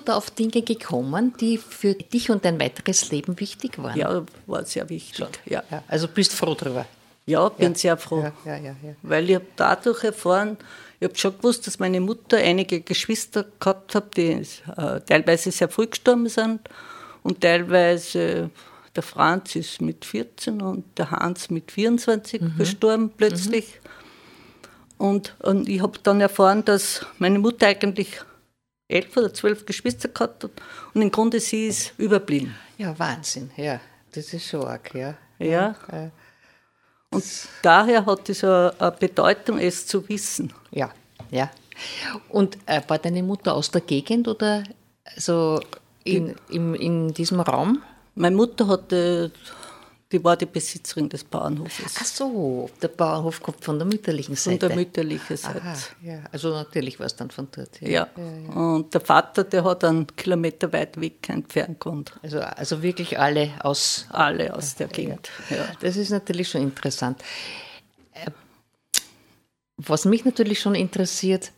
Da 0.05 0.17
auf 0.17 0.31
Dinge 0.31 0.62
gekommen, 0.62 1.35
die 1.40 1.59
für 1.59 1.95
dich 1.95 2.31
und 2.31 2.45
dein 2.45 2.61
weiteres 2.61 3.11
Leben 3.11 3.38
wichtig 3.40 3.83
waren? 3.83 3.99
Ja, 3.99 4.23
war 4.47 4.64
sehr 4.64 4.88
wichtig. 4.88 5.27
Ja. 5.47 5.62
ja. 5.71 5.83
also 5.88 6.09
bist 6.09 6.33
froh 6.33 6.55
darüber? 6.55 6.87
Ja, 7.27 7.49
bin 7.49 7.73
ja. 7.73 7.79
sehr 7.79 7.97
froh. 7.97 8.31
Ja, 8.45 8.59
Weil 9.03 9.31
ich 9.31 9.37
habe 9.37 9.47
dadurch 9.57 10.05
erfahren, 10.05 10.59
ich 11.01 11.09
habe 11.09 11.19
schon 11.19 11.37
gewusst, 11.37 11.67
dass 11.67 11.79
meine 11.79 12.01
Mutter 12.01 12.37
einige 12.37 12.81
Geschwister 12.81 13.47
gehabt 13.59 13.95
hat, 13.95 14.17
die 14.17 14.43
äh, 14.77 15.01
teilweise 15.01 15.51
sehr 15.51 15.69
früh 15.69 15.87
gestorben 15.87 16.29
sind 16.29 16.61
und 17.23 17.40
teilweise 17.40 18.51
der 18.95 19.03
Franz 19.03 19.57
ist 19.57 19.81
mit 19.81 20.05
14 20.05 20.62
und 20.62 20.85
der 20.99 21.11
Hans 21.11 21.51
mit 21.51 21.73
24 21.73 22.40
mhm. 22.40 22.53
verstorben 22.53 23.11
plötzlich. 23.11 23.81
Mhm. 23.83 25.07
Und, 25.07 25.35
und 25.43 25.69
ich 25.69 25.83
habe 25.83 25.99
dann 26.03 26.21
erfahren, 26.21 26.64
dass 26.64 27.05
meine 27.19 27.38
Mutter 27.38 27.67
eigentlich 27.67 28.21
elf 28.88 29.16
oder 29.16 29.33
zwölf 29.33 29.64
Geschwister 29.66 30.09
gehabt 30.09 30.44
und 30.44 31.03
im 31.03 31.11
Grunde 31.11 31.40
sie 31.40 31.68
ist 31.68 31.94
überblieben. 31.99 32.55
Ja, 32.79 32.99
Wahnsinn, 32.99 33.51
ja. 33.57 33.81
Das 34.12 34.33
ist 34.33 34.47
schon 34.47 34.64
arg, 34.64 34.94
ja. 34.94 35.16
Ja. 35.38 35.75
Und 37.11 37.25
daher 37.62 38.07
hat 38.07 38.29
es 38.29 38.44
eine 38.44 38.97
Bedeutung, 38.99 39.59
es 39.59 39.87
zu 39.87 40.09
wissen. 40.09 40.53
Ja, 40.70 40.90
ja. 41.31 41.51
Und 42.29 42.59
äh, 42.66 42.81
war 42.87 42.99
deine 42.99 43.23
Mutter 43.23 43.55
aus 43.55 43.70
der 43.70 43.81
Gegend 43.81 44.29
oder 44.29 44.62
so 45.16 45.61
in, 46.05 46.37
in, 46.49 46.75
in 46.75 47.14
diesem 47.14 47.40
Raum? 47.40 47.83
Meine 48.14 48.37
Mutter 48.37 48.68
hatte 48.68 49.33
die 50.12 50.23
war 50.23 50.37
die 50.37 50.47
Besitzerin 50.47 51.09
des 51.09 51.25
Bauernhofes. 51.25 51.97
Ach 51.99 52.05
so, 52.05 52.71
der 52.81 52.88
Bauernhof 52.88 53.43
kommt 53.43 53.64
von 53.64 53.79
der 53.79 53.87
mütterlichen 53.87 54.37
Seite. 54.37 54.61
Von 54.61 54.69
der 54.69 54.77
mütterlichen 54.77 55.37
Seite. 55.37 55.61
Aha, 55.61 55.77
ja. 56.03 56.19
Also 56.31 56.51
natürlich 56.51 56.99
war 57.01 57.07
es 57.07 57.17
dann 57.17 57.31
von 57.31 57.49
dort. 57.51 57.81
Ja. 57.81 57.88
Ja. 57.88 58.09
ja. 58.17 58.53
Und 58.55 58.93
der 58.95 59.01
Vater, 59.01 59.45
der 59.45 59.64
hat 59.64 59.83
einen 59.85 60.07
Kilometer 60.14 60.73
weit 60.73 61.01
weg 61.01 61.29
entfernt 61.29 61.81
gewohnt. 61.81 62.12
Also, 62.23 62.40
also 62.40 62.83
wirklich 62.83 63.19
alle 63.19 63.53
aus... 63.61 64.07
Alle 64.11 64.55
aus 64.55 64.75
der 64.77 64.88
Gegend, 64.88 65.31
ja. 65.51 65.67
Das 65.81 65.97
ist 65.97 66.11
natürlich 66.11 66.49
schon 66.49 66.62
interessant. 66.62 67.23
Äh, 68.12 68.31
was 69.77 70.05
mich 70.05 70.25
natürlich 70.25 70.61
schon 70.61 70.75
interessiert, 70.75 71.51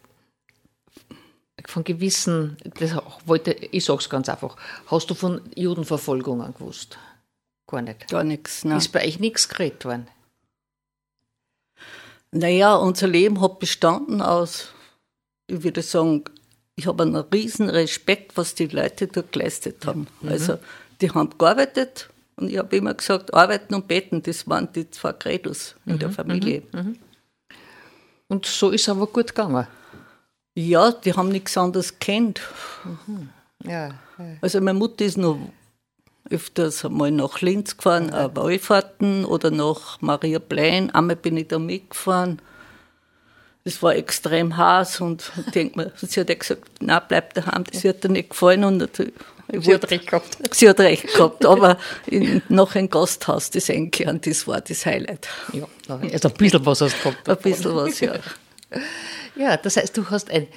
von 1.66 1.84
gewissen, 1.84 2.56
das 2.78 2.96
wollte, 3.24 3.52
ich 3.52 3.84
sage 3.84 3.98
es 3.98 4.08
ganz 4.08 4.28
einfach, 4.28 4.56
hast 4.86 5.10
du 5.10 5.14
von 5.14 5.40
Judenverfolgungen 5.54 6.54
gewusst? 6.54 6.96
Gar 7.66 7.82
nicht. 7.82 8.08
Gar 8.08 8.24
nichts, 8.24 8.64
nein. 8.64 8.78
Ist 8.78 8.92
bei 8.92 9.04
euch 9.04 9.18
nichts 9.18 9.48
geredet 9.48 9.84
worden? 9.84 10.08
Naja, 12.30 12.76
unser 12.76 13.08
Leben 13.08 13.40
hat 13.40 13.58
bestanden 13.58 14.20
aus, 14.20 14.68
ich 15.46 15.62
würde 15.62 15.82
sagen, 15.82 16.24
ich 16.76 16.86
habe 16.86 17.02
einen 17.02 17.16
riesen 17.16 17.70
Respekt, 17.70 18.36
was 18.36 18.54
die 18.54 18.66
Leute 18.66 19.06
dort 19.06 19.32
geleistet 19.32 19.86
haben. 19.86 20.06
Mhm. 20.20 20.28
Also, 20.28 20.58
die 21.00 21.10
haben 21.10 21.30
gearbeitet 21.38 22.10
und 22.36 22.50
ich 22.50 22.58
habe 22.58 22.76
immer 22.76 22.94
gesagt, 22.94 23.32
arbeiten 23.32 23.74
und 23.74 23.88
beten, 23.88 24.22
das 24.22 24.46
waren 24.46 24.72
die 24.72 24.90
zwei 24.90 25.12
Credos 25.12 25.74
in 25.86 25.94
mhm. 25.94 25.98
der 25.98 26.10
Familie. 26.10 26.62
Mhm. 26.72 26.78
mhm. 26.78 26.98
Und 28.28 28.44
so 28.44 28.70
ist 28.70 28.82
es 28.82 28.88
aber 28.88 29.06
gut 29.06 29.28
gegangen? 29.28 29.68
Ja, 30.56 30.90
die 30.90 31.12
haben 31.12 31.28
nichts 31.28 31.56
anderes 31.56 31.98
kennt. 31.98 32.40
Mhm. 33.06 33.30
Ja, 33.64 33.88
ja. 34.18 34.36
Also 34.40 34.60
meine 34.60 34.78
Mutter 34.78 35.04
ist 35.04 35.16
noch 35.16 35.38
öfters 36.30 36.84
einmal 36.84 37.10
nach 37.10 37.40
Linz 37.40 37.76
gefahren, 37.76 38.12
äh, 38.12 38.28
Wallfahrten 38.34 39.24
oder 39.24 39.50
nach 39.50 40.00
Maria 40.00 40.38
Plein. 40.38 40.90
Einmal 40.90 41.16
bin 41.16 41.36
ich 41.36 41.48
da 41.48 41.58
mitgefahren. 41.58 42.40
Es 43.64 43.82
war 43.82 43.96
extrem 43.96 44.56
heiß 44.56 45.00
und 45.00 45.32
ich 45.44 45.52
denke 45.52 45.78
mir, 45.78 45.92
sie 45.96 46.20
hat 46.20 46.28
ja 46.28 46.34
gesagt, 46.34 46.62
nein, 46.80 47.00
bleib 47.08 47.34
daheim, 47.34 47.64
das 47.64 47.82
wird 47.84 48.04
dir 48.04 48.08
nicht 48.08 48.30
gefallen. 48.30 48.64
Und 48.64 48.88
sie 48.96 49.74
hat 49.74 49.90
recht 49.90 50.06
gehabt. 50.06 50.38
Sie 50.54 50.68
hat 50.68 50.80
recht 50.80 51.06
gehabt, 51.14 51.44
aber 51.44 51.78
in, 52.06 52.42
noch 52.48 52.74
ein 52.74 52.90
Gasthaus, 52.90 53.50
das 53.50 53.70
Einkern, 53.70 54.20
das 54.20 54.46
war 54.46 54.60
das 54.60 54.84
Highlight. 54.86 55.28
Ja, 55.52 55.66
also 55.88 56.28
ein 56.28 56.34
bisschen 56.34 56.66
was 56.66 56.80
hast 56.80 56.96
du 57.04 57.10
gehabt. 57.10 57.28
Ein 57.28 57.36
bisschen 57.36 57.74
was, 57.74 58.00
ja. 58.00 58.14
Ja, 59.36 59.56
das 59.56 59.76
heißt, 59.76 59.96
du 59.96 60.08
hast 60.08 60.30
ein 60.30 60.48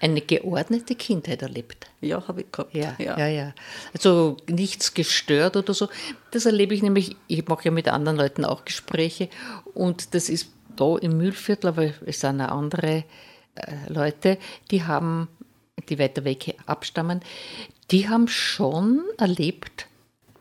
eine 0.00 0.20
geordnete 0.20 0.94
Kindheit 0.94 1.42
erlebt. 1.42 1.86
Ja, 2.00 2.26
habe 2.28 2.42
ich 2.42 2.52
gehabt. 2.52 2.74
Ja, 2.74 2.94
ja, 2.98 3.18
ja, 3.18 3.26
ja. 3.26 3.54
Also 3.92 4.36
nichts 4.48 4.94
gestört 4.94 5.56
oder 5.56 5.74
so. 5.74 5.88
Das 6.30 6.46
erlebe 6.46 6.74
ich 6.74 6.82
nämlich, 6.82 7.16
ich 7.26 7.46
mache 7.48 7.66
ja 7.66 7.70
mit 7.70 7.88
anderen 7.88 8.18
Leuten 8.18 8.44
auch 8.44 8.64
Gespräche 8.64 9.28
und 9.74 10.14
das 10.14 10.28
ist 10.28 10.50
da 10.76 10.96
im 10.98 11.16
Mühlviertel, 11.16 11.68
aber 11.68 11.92
es 12.06 12.20
sind 12.20 12.40
auch 12.40 12.56
andere 12.56 13.04
äh, 13.56 13.74
Leute, 13.88 14.38
die 14.70 14.84
haben, 14.84 15.28
die 15.88 15.98
weiter 15.98 16.24
weg 16.24 16.54
abstammen, 16.66 17.20
die 17.90 18.08
haben 18.08 18.28
schon 18.28 19.02
erlebt 19.18 19.86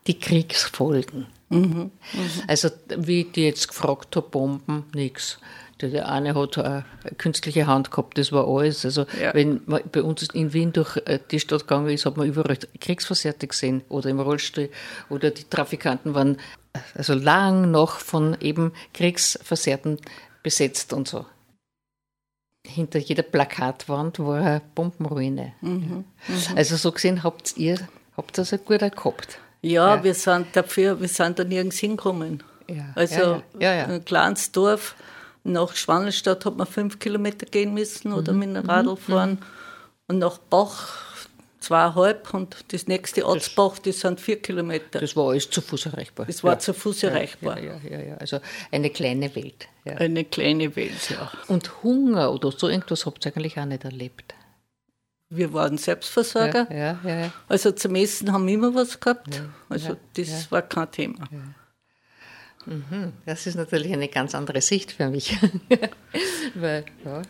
die 0.06 0.20
Kriegsfolgen. 0.20 1.28
Mhm, 1.50 1.60
mhm. 1.60 1.92
Also 2.48 2.70
wie 2.98 3.24
die 3.24 3.46
jetzt 3.46 3.68
gefragt 3.68 4.16
habe, 4.16 4.30
Bomben, 4.30 4.86
nichts. 4.94 5.40
Der 5.82 6.10
eine 6.10 6.34
hat 6.34 6.58
eine 6.58 6.86
künstliche 7.18 7.68
Hand 7.68 7.92
gehabt, 7.92 8.18
das 8.18 8.32
war 8.32 8.48
alles. 8.48 8.84
Also 8.84 9.06
ja. 9.22 9.34
wenn 9.34 9.62
man 9.66 9.82
bei 9.92 10.02
uns 10.02 10.24
in 10.34 10.54
Wien 10.54 10.74
durch 10.74 10.98
äh, 11.06 11.20
die 11.30 11.40
Stadt 11.40 11.62
gegangen 11.62 11.90
ist, 11.90 12.06
hat 12.06 12.18
man 12.18 12.28
überall 12.28 12.58
Kriegsversehrte 12.80 13.48
gesehen 13.48 13.84
oder 13.90 14.10
im 14.10 14.20
Rollstuhl 14.20 14.70
oder 15.10 15.30
die 15.30 15.44
Trafikanten 15.44 16.16
waren 16.16 16.38
also 16.96 17.14
lang 17.14 17.72
noch 17.72 18.00
von 18.00 18.38
eben 18.40 18.72
Kriegsversehrten 18.94 19.98
besetzt 20.44 20.94
und 20.94 21.08
so. 21.08 21.26
Hinter 22.66 23.00
jeder 23.00 23.24
Plakatwand 23.24 24.20
war 24.20 24.42
eine 24.42 24.62
Bombenruine. 24.76 25.54
Mhm. 25.62 25.70
Mhm. 25.80 26.04
Also 26.56 26.76
so 26.76 26.92
gesehen 26.92 27.24
habt 27.24 27.56
ihr 27.58 27.88
habt 28.18 28.38
das 28.38 28.52
ein 28.52 28.60
guter 28.66 28.90
gehabt. 28.90 29.40
Ja, 29.62 29.96
ja, 29.96 30.04
wir 30.04 30.14
sind 30.14 30.48
dafür, 30.54 31.00
wir 31.00 31.08
sind 31.08 31.40
da 31.40 31.44
nirgends 31.44 31.78
hingekommen. 31.78 32.44
Ja, 32.70 32.92
also 32.96 33.42
ja, 33.60 33.86
ein 33.86 34.04
kleines 34.04 34.52
Dorf 34.52 34.96
nach 35.48 35.76
Schwanenstadt 35.76 36.46
hat 36.46 36.58
man 36.58 36.68
fünf 36.68 37.00
Kilometer 37.00 37.46
gehen 37.46 37.74
müssen 37.74 38.14
oder 38.14 38.34
mhm. 38.34 38.40
mit 38.40 38.56
dem 38.56 38.70
Radl 38.70 38.92
mhm. 38.92 38.98
fahren. 38.98 39.38
Und 40.08 40.20
nach 40.20 40.38
Bach 40.38 41.08
zweieinhalb 41.60 42.34
und 42.34 42.56
das 42.70 42.88
nächste 42.88 43.26
Ortsbach, 43.26 43.80
das 43.80 44.00
sind 44.00 44.22
vier 44.22 44.42
Kilometer. 44.42 45.00
Das 45.00 45.16
war 45.16 45.30
alles 45.30 45.50
zu 45.50 45.62
Fuß 45.62 45.88
erreichbar. 45.88 46.26
Das 46.26 46.44
war 46.44 46.54
ja. 46.54 46.60
zu 46.60 46.74
Fuß 46.74 47.04
erreichbar. 47.04 47.60
Ja, 47.60 47.78
ja, 47.90 48.00
ja, 48.00 48.16
Also 48.18 48.40
eine 48.72 48.90
kleine 48.90 49.36
Welt. 49.36 49.68
Eine 49.84 50.26
kleine 50.26 50.76
Welt, 50.76 51.10
ja. 51.10 51.32
Und 51.48 51.84
Hunger 51.84 52.34
oder 52.34 52.52
so 52.52 52.70
irgendwas 52.70 53.06
habt 53.06 53.26
ihr 53.26 53.36
eigentlich 53.36 53.58
auch 53.60 53.66
nicht 53.66 53.84
erlebt? 53.84 54.34
Wir 55.30 55.52
waren 55.52 55.78
Selbstversorger. 55.78 56.68
Ja, 56.72 57.00
ja, 57.04 57.20
ja. 57.20 57.34
Also 57.50 57.72
zum 57.72 57.96
Essen 57.96 58.32
haben 58.32 58.48
wir 58.48 58.54
immer 58.54 58.74
was 58.74 59.00
gehabt. 59.00 59.42
Also 59.68 59.98
das 60.16 60.50
war 60.52 60.62
kein 60.62 60.90
Thema. 60.92 61.28
Das 63.26 63.48
ist 63.48 63.56
natürlich 63.56 63.94
eine 63.94 64.08
ganz 64.08 64.36
andere 64.36 64.62
Sicht 64.62 64.92
für 64.92 65.10
mich. 65.10 65.38
weil, 66.56 66.86
ja, 67.06 67.22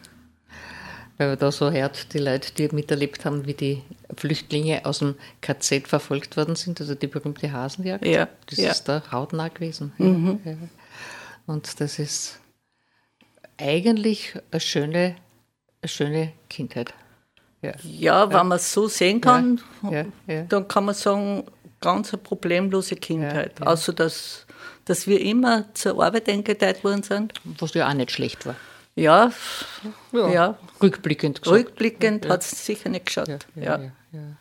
weil 1.17 1.29
man 1.29 1.37
da 1.39 1.51
so 1.51 1.71
hört, 1.71 2.13
die 2.13 2.19
Leute, 2.19 2.53
die 2.53 2.73
miterlebt 2.73 3.25
haben, 3.25 3.45
wie 3.45 3.53
die 3.53 3.83
Flüchtlinge 4.15 4.85
aus 4.85 4.99
dem 4.99 5.15
KZ 5.41 5.87
verfolgt 5.87 6.37
worden 6.37 6.55
sind, 6.55 6.79
also 6.81 6.95
die 6.95 7.07
berühmte 7.07 7.51
Hasenjagd. 7.51 8.05
Ja, 8.05 8.27
das 8.47 8.59
ja. 8.59 8.71
ist 8.71 8.83
da 8.85 9.03
hautnah 9.11 9.49
gewesen. 9.49 9.93
Mhm. 9.97 10.39
Ja, 10.43 10.55
Und 11.45 11.79
das 11.79 11.99
ist 11.99 12.39
eigentlich 13.57 14.33
eine 14.51 14.59
schöne, 14.59 15.15
eine 15.81 15.89
schöne 15.89 16.33
Kindheit. 16.49 16.93
Ja, 17.61 17.73
ja 17.83 18.29
wenn 18.29 18.47
man 18.47 18.57
es 18.57 18.71
so 18.71 18.87
sehen 18.87 19.21
kann, 19.21 19.61
dann 20.49 20.67
kann 20.67 20.85
man 20.85 20.95
sagen, 20.95 21.43
ganz 21.81 22.13
eine 22.13 22.21
problemlose 22.21 22.95
Kindheit. 22.95 23.61
Außer 23.61 23.93
dass 23.93 24.46
dass 24.87 25.07
wir 25.07 25.21
immer 25.21 25.65
zur 25.73 26.03
Arbeit 26.03 26.29
eingeteilt 26.29 26.83
worden 26.83 27.03
sind. 27.03 27.33
Was 27.59 27.73
ja 27.73 27.89
auch 27.89 27.93
nicht 27.93 28.11
schlecht 28.11 28.45
war. 28.45 28.55
Ja, 28.95 29.31
ja. 30.11 30.29
ja. 30.29 30.57
rückblickend 30.81 31.43
gesagt. 31.43 31.59
Rückblickend 31.59 32.25
ja. 32.25 32.31
hat 32.31 32.41
es 32.41 32.65
sicher 32.65 32.89
nicht 32.89 33.05
geschaut. 33.05 33.27
ja. 33.55 33.79
ja. 34.11 34.37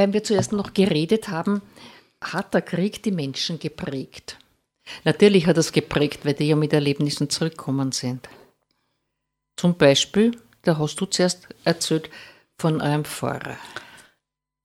Weil 0.00 0.14
wir 0.14 0.24
zuerst 0.24 0.52
noch 0.52 0.72
geredet 0.72 1.28
haben, 1.28 1.60
hat 2.22 2.54
der 2.54 2.62
Krieg 2.62 3.02
die 3.02 3.10
Menschen 3.10 3.58
geprägt? 3.58 4.38
Natürlich 5.04 5.46
hat 5.46 5.58
es 5.58 5.72
geprägt, 5.72 6.24
weil 6.24 6.32
die 6.32 6.48
ja 6.48 6.56
mit 6.56 6.72
Erlebnissen 6.72 7.28
zurückgekommen 7.28 7.92
sind. 7.92 8.26
Zum 9.56 9.76
Beispiel, 9.76 10.32
da 10.62 10.78
hast 10.78 10.96
du 10.96 11.04
zuerst 11.04 11.48
erzählt 11.64 12.08
von 12.58 12.80
eurem 12.80 13.04
Pfarrer. 13.04 13.58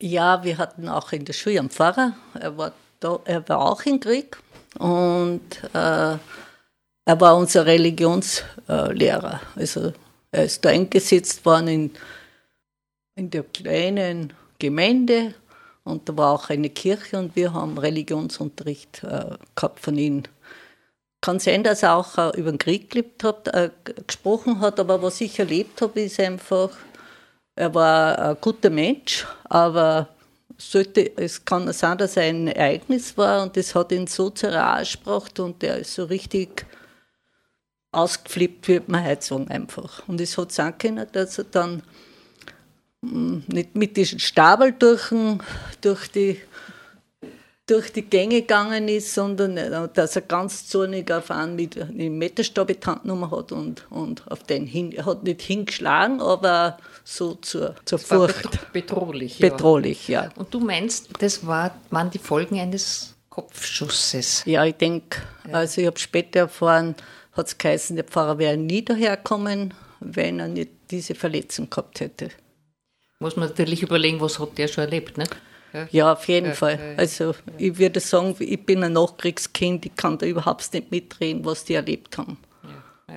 Ja, 0.01 0.41
wir 0.45 0.57
hatten 0.57 0.87
auch 0.87 1.11
in 1.11 1.25
der 1.25 1.33
Schule 1.33 1.59
einen 1.59 1.69
Pfarrer. 1.69 2.15
Er 2.39 2.57
war, 2.57 2.71
da, 3.01 3.19
er 3.25 3.47
war 3.49 3.59
auch 3.59 3.81
im 3.83 3.99
Krieg 3.99 4.37
und 4.79 5.63
äh, 5.73 6.17
er 7.07 7.19
war 7.19 7.35
unser 7.35 7.65
Religionslehrer. 7.65 9.41
Also 9.55 9.91
er 10.31 10.45
ist 10.45 10.63
da 10.63 10.69
eingesetzt 10.69 11.45
worden 11.45 11.67
in, 11.67 11.91
in 13.15 13.29
der 13.29 13.43
kleinen 13.43 14.31
Gemeinde 14.59 15.33
und 15.83 16.09
da 16.09 16.17
war 16.17 16.31
auch 16.31 16.49
eine 16.49 16.69
Kirche 16.69 17.17
und 17.17 17.35
wir 17.35 17.53
haben 17.53 17.77
Religionsunterricht 17.77 19.03
äh, 19.03 19.37
gehabt 19.55 19.79
von 19.79 19.97
ihm. 19.97 20.23
Kann 21.21 21.39
sein, 21.39 21.63
dass 21.63 21.83
er 21.83 21.95
auch 21.95 22.17
äh, 22.17 22.37
über 22.37 22.51
den 22.51 22.57
Krieg 22.57 22.89
gelebt 22.89 23.23
hat, 23.23 23.47
äh, 23.49 23.69
gesprochen 24.07 24.59
hat, 24.59 24.79
aber 24.79 25.01
was 25.01 25.21
ich 25.21 25.39
erlebt 25.39 25.81
habe, 25.81 26.01
ist 26.01 26.19
einfach, 26.19 26.71
er 27.55 27.73
war 27.73 28.17
ein 28.19 28.37
guter 28.41 28.69
Mensch, 28.69 29.25
aber 29.45 30.09
sollte, 30.57 31.17
es 31.17 31.43
kann 31.43 31.71
sein, 31.73 31.97
dass 31.97 32.17
er 32.17 32.23
ein 32.23 32.47
Ereignis 32.47 33.17
war 33.17 33.43
und 33.43 33.57
das 33.57 33.75
hat 33.75 33.91
ihn 33.91 34.07
so 34.07 34.29
zerrascht 34.29 35.03
gebracht 35.03 35.39
und 35.39 35.63
er 35.63 35.79
ist 35.79 35.93
so 35.93 36.05
richtig 36.05 36.65
ausgeflippt, 37.91 38.67
würde 38.67 38.91
man 38.91 39.05
heute 39.05 39.25
sagen, 39.25 39.47
einfach. 39.49 40.07
Und 40.07 40.19
es 40.21 40.37
hat 40.37 40.51
sein 40.51 40.77
können, 40.77 41.07
dass 41.11 41.37
er 41.37 41.45
dann 41.45 41.83
nicht 43.47 43.75
mit 43.75 43.97
diesen 43.97 44.19
Stabel 44.19 44.73
durch, 44.73 45.13
durch, 45.81 46.07
die, 46.11 46.39
durch 47.67 47.91
die 47.91 48.03
Gänge 48.03 48.41
gegangen 48.41 48.87
ist, 48.87 49.13
sondern 49.13 49.57
äh, 49.57 49.87
dass 49.93 50.15
er 50.15 50.21
ganz 50.23 50.67
zornig 50.67 51.11
auf 51.11 51.31
einen 51.31 51.55
mit 51.55 51.79
einem 51.79 52.17
Meterstab 52.17 52.69
genommen 52.79 53.31
hat 53.31 53.51
und, 53.51 53.85
und 53.89 54.29
auf 54.29 54.43
den 54.43 54.65
hin, 54.65 54.91
er 54.91 55.05
hat 55.05 55.23
nicht 55.23 55.41
hingeschlagen, 55.41 56.21
aber 56.21 56.77
so 57.03 57.35
zur, 57.35 57.75
zur 57.85 57.99
das 57.99 58.07
Furcht. 58.07 58.73
bedrohlich. 58.73 59.39
Ja. 59.39 59.49
Bedrohlich, 59.49 60.07
ja. 60.07 60.29
Und 60.35 60.53
du 60.53 60.59
meinst, 60.59 61.09
das 61.19 61.45
war, 61.45 61.75
waren 61.89 62.09
die 62.09 62.19
Folgen 62.19 62.59
eines 62.59 63.15
Kopfschusses? 63.29 64.43
Ja, 64.45 64.63
ich 64.63 64.75
denke, 64.75 65.21
ja. 65.47 65.55
also 65.55 65.81
ich 65.81 65.87
habe 65.87 65.99
später 65.99 66.39
erfahren, 66.39 66.95
hat 67.33 67.47
es 67.47 67.57
geheißen, 67.57 67.95
der 67.95 68.05
Pfarrer 68.05 68.37
wäre 68.37 68.57
nie 68.57 68.83
daherkommen, 68.83 69.73
wenn 69.99 70.39
er 70.39 70.47
nicht 70.47 70.71
diese 70.89 71.15
Verletzung 71.15 71.69
gehabt 71.69 71.99
hätte. 71.99 72.29
Muss 73.19 73.35
man 73.35 73.49
natürlich 73.49 73.81
überlegen, 73.81 74.19
was 74.19 74.39
hat 74.39 74.57
der 74.57 74.67
schon 74.67 74.83
erlebt, 74.83 75.17
nicht? 75.17 75.35
Ja, 75.73 75.87
ja 75.91 76.13
auf 76.13 76.27
jeden 76.27 76.47
ja, 76.47 76.53
Fall. 76.53 76.79
Ja, 76.79 76.97
also 76.97 77.35
ich 77.57 77.77
würde 77.77 77.99
sagen, 77.99 78.35
ich 78.39 78.65
bin 78.65 78.83
ein 78.83 78.93
Nachkriegskind, 78.93 79.85
ich 79.85 79.95
kann 79.95 80.17
da 80.17 80.25
überhaupt 80.25 80.73
nicht 80.73 80.91
mitreden, 80.91 81.45
was 81.45 81.63
die 81.63 81.73
erlebt 81.75 82.17
haben. 82.17 82.37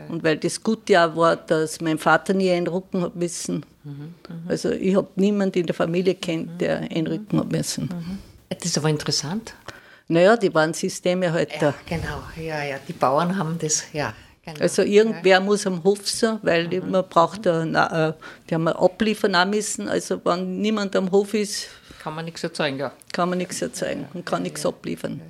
Und 0.09 0.23
weil 0.23 0.37
das 0.37 0.63
Gute 0.63 1.03
auch 1.03 1.17
war, 1.17 1.37
dass 1.37 1.81
mein 1.81 1.99
Vater 1.99 2.35
nie 2.35 2.51
einrücken 2.51 3.03
hat 3.03 3.17
müssen. 3.17 3.65
Mhm, 3.85 3.93
mhm. 3.93 4.15
also 4.47 4.71
ich 4.71 4.95
habe 4.95 5.09
niemanden 5.17 5.61
in 5.61 5.67
der 5.67 5.75
Familie 5.75 6.15
kennt, 6.15 6.61
der 6.61 6.81
einrücken 6.81 7.39
hat 7.39 7.51
müssen. 7.51 7.85
Mhm. 7.85 8.19
Das 8.51 8.65
ist 8.65 8.79
aber 8.79 8.91
interessant. 8.91 9.55
Naja, 10.09 10.37
die 10.37 10.55
waren 10.55 10.73
Systeme 10.73 11.33
halt 11.33 11.51
ja. 11.61 11.75
Genau, 11.87 12.23
ja, 12.37 12.63
ja. 12.65 12.77
Die 12.87 12.93
Bauern 12.93 13.37
haben 13.37 13.59
das, 13.59 13.85
ja. 13.93 14.15
Genau. 14.55 14.63
Also 14.63 14.83
irgendwer 14.83 15.39
ja. 15.39 15.41
muss 15.41 15.67
am 15.67 15.83
Hof 15.85 16.09
sein, 16.09 16.39
weil 16.43 16.69
mhm. 16.69 16.91
man 16.91 17.09
braucht 17.09 17.47
da, 17.47 18.09
äh, 18.09 18.13
die 18.49 18.55
haben 18.55 18.69
abliefern 18.69 19.35
auch 19.35 19.47
müssen. 19.47 19.89
Also 19.89 20.21
wenn 20.25 20.61
niemand 20.61 20.95
am 20.97 21.11
Hof 21.11 21.35
ist, 21.35 21.69
kann 22.03 22.15
man 22.15 22.25
nichts 22.25 22.45
erzeugen, 22.45 22.79
ja. 22.79 22.93
Kann 23.13 23.29
man 23.29 23.39
nichts 23.39 23.61
erzeugen 23.61 24.07
und 24.15 24.25
kann 24.25 24.43
nichts 24.43 24.65
abliefern. 24.65 25.21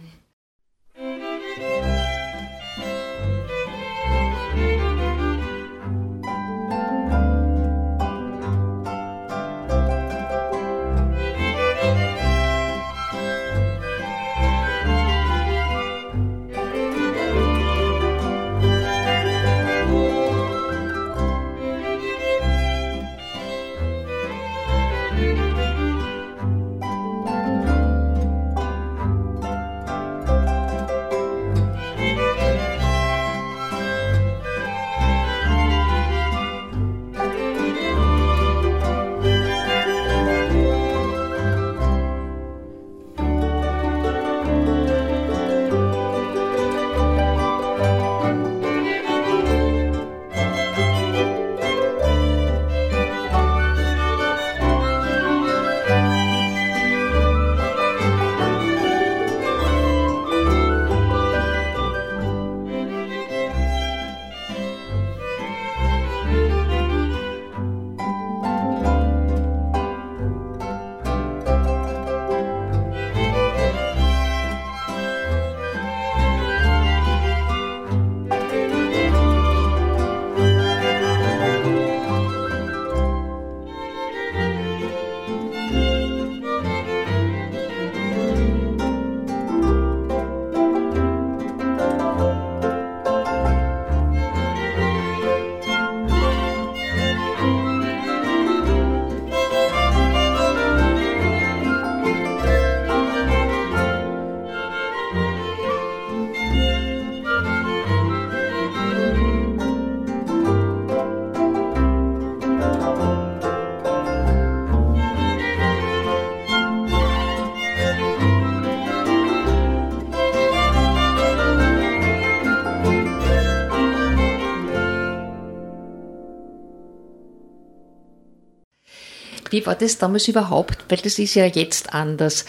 Wie 129.59 129.67
war 129.67 129.75
das 129.75 129.99
damals 129.99 130.29
überhaupt? 130.29 130.85
Weil 130.89 130.99
das 130.99 131.19
ist 131.19 131.35
ja 131.35 131.45
jetzt 131.45 131.93
anders. 131.93 132.45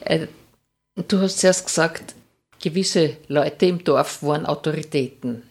Äh, 0.00 0.28
du 0.96 1.20
hast 1.20 1.38
zuerst 1.40 1.66
gesagt, 1.66 2.14
gewisse 2.58 3.18
Leute 3.28 3.66
im 3.66 3.84
Dorf 3.84 4.22
waren 4.22 4.46
Autoritäten. 4.46 5.42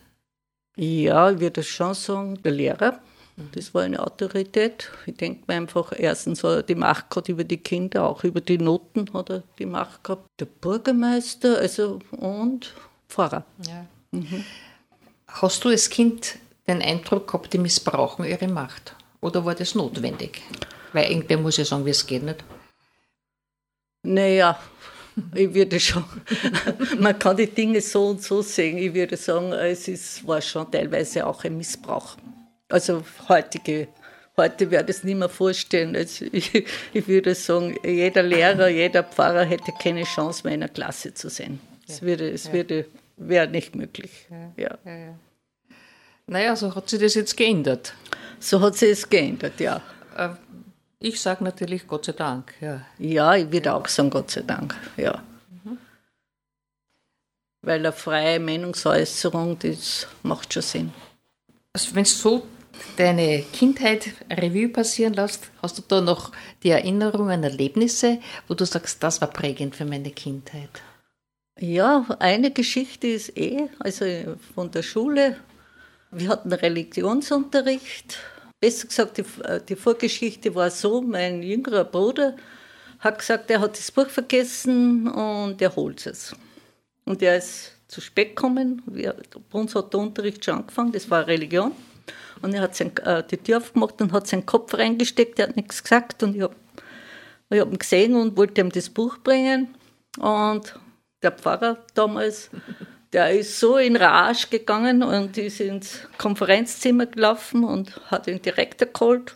Ja, 0.76 1.30
ich 1.30 1.39
würde 1.39 1.61
schon 1.61 1.93
sagen, 1.93 2.41
der 2.41 2.51
Lehrer, 2.51 2.99
das 3.51 3.76
war 3.76 3.84
eine 3.84 3.99
Autorität. 3.99 4.89
Ich 5.05 5.18
denke 5.18 5.43
mir 5.45 5.53
einfach, 5.53 5.93
erstens 5.95 6.43
hat 6.43 6.51
er 6.51 6.64
die 6.64 6.74
Macht 6.74 7.11
gehabt 7.11 7.30
über 7.30 7.43
die 7.43 7.57
Kinder, 7.57 8.07
auch 8.07 8.24
über 8.24 8.41
die 8.41 8.57
Noten 8.57 9.05
hat 9.14 9.30
er 9.30 9.43
die 9.59 9.68
Macht 9.68 10.03
gehabt. 10.03 10.26
Der 10.39 10.45
Bürgermeister, 10.45 11.59
also 11.59 11.99
und 12.09 12.74
Pfarrer. 13.07 13.45
Ja. 13.68 13.86
Mhm. 14.09 14.43
Hast 15.28 15.64
du 15.64 15.70
als 15.70 15.91
Kind 15.91 16.39
den 16.68 16.82
Eindruck 16.82 17.28
gehabt, 17.28 17.53
die 17.53 17.59
missbrauchen 17.59 18.26
ihre 18.26 18.47
Macht? 18.47 18.95
Oder 19.22 19.45
war 19.45 19.53
das 19.53 19.76
notwendig? 19.76 20.41
Weil 20.94 21.12
irgendwer 21.12 21.38
muss 21.38 21.58
ja 21.58 21.66
sagen, 21.66 21.86
wie 21.86 21.89
es 21.89 22.06
geht 22.06 22.24
nicht. 22.24 22.44
Naja, 24.04 24.60
ich 25.36 25.54
würde 25.54 25.80
schon, 25.80 26.04
man 27.00 27.18
kann 27.18 27.38
die 27.38 27.48
Dinge 27.48 27.82
so 27.82 28.08
und 28.08 28.22
so 28.22 28.41
sehen. 28.41 28.78
Ich 28.78 28.94
würde 28.94 29.18
sagen, 29.18 29.52
es 29.54 29.88
ist, 29.88 30.26
war 30.28 30.41
schon 30.41 30.72
teilweise 30.72 31.26
auch 31.26 31.44
ein 31.44 31.58
Missbrauch. 31.58 32.18
Also 32.70 33.04
heutige 33.28 33.88
Heute 34.36 34.72
werde 34.72 34.91
ich 34.91 34.98
es 34.98 35.04
nicht 35.04 35.18
mehr 35.18 35.30
vorstellen. 35.30 35.96
Also 35.96 36.26
ich, 36.32 36.66
ich, 36.94 37.08
würde 37.08 37.36
sagen, 37.36 37.78
jeder 37.84 38.24
Lehrer, 38.24 38.68
jeder 38.68 39.04
Pfarrer 39.04 39.44
hätte 39.44 39.72
keine 39.80 40.04
Chance 40.04 40.41
mehr 40.44 40.56
in 40.56 40.62
der 40.62 40.70
Klasse 40.70 41.14
zu 41.14 41.30
sein. 41.30 41.60
Es, 41.88 42.02
würde, 42.02 42.32
es 42.32 42.46
ja. 42.46 42.54
würde, 42.54 42.86
wäre 43.18 43.48
nicht 43.48 43.76
möglich. 43.76 44.28
Ja. 44.32 44.52
Ja. 44.58 44.91
Ja, 44.91 45.16
Naja, 46.26 46.56
so 46.56 46.74
hat 46.74 46.89
sich 46.89 47.00
das 47.00 47.14
jetzt 47.14 47.38
geändert. 47.38 47.94
So 48.39 48.60
hat 48.60 48.76
sich 48.76 48.89
es 48.89 49.08
geändert, 49.08 49.60
ja. 49.60 49.82
Ich 51.04 51.20
sage 51.20 51.43
natürlich 51.43 51.86
Gott 51.86 52.06
sei 52.06 52.14
Dank. 52.14 52.54
Ja, 52.62 52.80
ja 52.97 53.36
ich 53.36 53.51
würde 53.51 53.74
auch 53.74 53.89
sagen 53.89 54.10
Gott 54.10 54.32
sei 54.32 54.39
Dank, 54.41 54.74
ja. 54.95 55.22
Mhm. 55.49 55.78
Weil 57.62 57.80
eine 57.80 57.91
freie 57.91 58.39
Meinungsäußerung, 58.39 59.60
das 59.60 60.08
macht 60.24 60.54
schon 60.54 60.64
Sinn. 60.64 60.93
Also 61.74 61.93
wenn 61.93 62.06
du 62.06 62.10
so 62.10 62.47
deine 62.95 63.43
Kindheit 63.51 64.14
Revue 64.32 64.70
passieren 64.70 65.14
lässt, 65.14 65.51
hast 65.62 65.78
du 65.78 65.82
da 65.86 65.99
noch 65.99 66.32
die 66.64 66.70
Erinnerungen, 66.70 67.43
Erlebnisse, 67.43 68.22
wo 68.47 68.54
du 68.54 68.66
sagst, 68.66 69.04
das 69.04 69.20
war 69.20 69.30
prägend 69.30 69.76
für 69.76 69.84
meine 69.84 70.12
Kindheit? 70.12 70.82
Ja, 71.60 72.06
eine 72.20 72.51
Geschichte 72.51 73.08
ist 73.08 73.38
eh, 73.38 73.68
also 73.80 74.06
von 74.56 74.72
der 74.72 74.84
Schule. 74.84 75.36
Wir 76.12 76.30
hatten 76.30 76.54
Religionsunterricht. 76.54 78.20
Besser 78.64 78.88
gesagt, 78.88 79.18
die, 79.18 79.26
die 79.68 79.76
Vorgeschichte 79.76 80.55
war 80.55 80.72
so, 80.72 81.01
mein 81.01 81.43
jüngerer 81.43 81.84
Bruder 81.84 82.38
hat 82.99 83.20
gesagt, 83.20 83.51
er 83.51 83.59
hat 83.59 83.78
das 83.78 83.91
Buch 83.91 84.07
vergessen 84.07 85.05
und 85.09 85.61
er 85.61 85.76
holt 85.76 86.05
es. 86.07 86.34
Und 87.03 87.22
er 87.22 87.36
ist 87.36 87.74
zu 87.89 87.99
spät 87.99 88.38
gekommen. 88.38 88.82
Wir, 88.86 89.18
bei 89.51 89.59
uns 89.59 89.76
hat 89.76 89.91
der 89.91 89.99
Unterricht 89.99 90.45
schon 90.45 90.59
angefangen, 90.59 90.93
das 90.93 91.11
war 91.11 91.28
Religion. 91.28 91.74
Und 92.41 92.53
er 92.53 92.61
hat 92.61 92.74
sein, 92.74 92.95
äh, 92.99 93.22
die 93.30 93.36
Tür 93.36 93.57
aufgemacht 93.57 94.01
und 94.01 94.14
hat 94.14 94.28
seinen 94.28 94.45
Kopf 94.45 94.74
reingesteckt, 94.76 95.39
er 95.39 95.49
hat 95.49 95.57
nichts 95.57 95.84
gesagt. 95.84 96.24
Und 96.24 96.34
ich 96.38 96.43
habe 96.43 96.55
hab 97.51 97.70
ihn 97.70 97.78
gesehen 97.78 98.16
und 98.16 98.38
wollte 98.38 98.61
ihm 98.61 98.72
das 98.72 98.89
Buch 98.89 99.18
bringen. 99.18 99.76
Und 100.20 100.80
der 101.22 101.34
Pfarrer 101.34 101.80
damals, 101.95 102.49
der 103.14 103.32
ist 103.32 103.59
so 103.59 103.78
in 103.78 103.95
Rage 103.95 104.47
gegangen 104.49 105.03
und 105.03 105.38
ist 105.38 105.61
ins 105.61 105.99
Konferenzzimmer 106.18 107.05
gelaufen 107.05 107.64
und 107.64 108.01
hat 108.09 108.26
den 108.26 108.41
Direktor 108.41 108.88
geholt. 108.88 109.36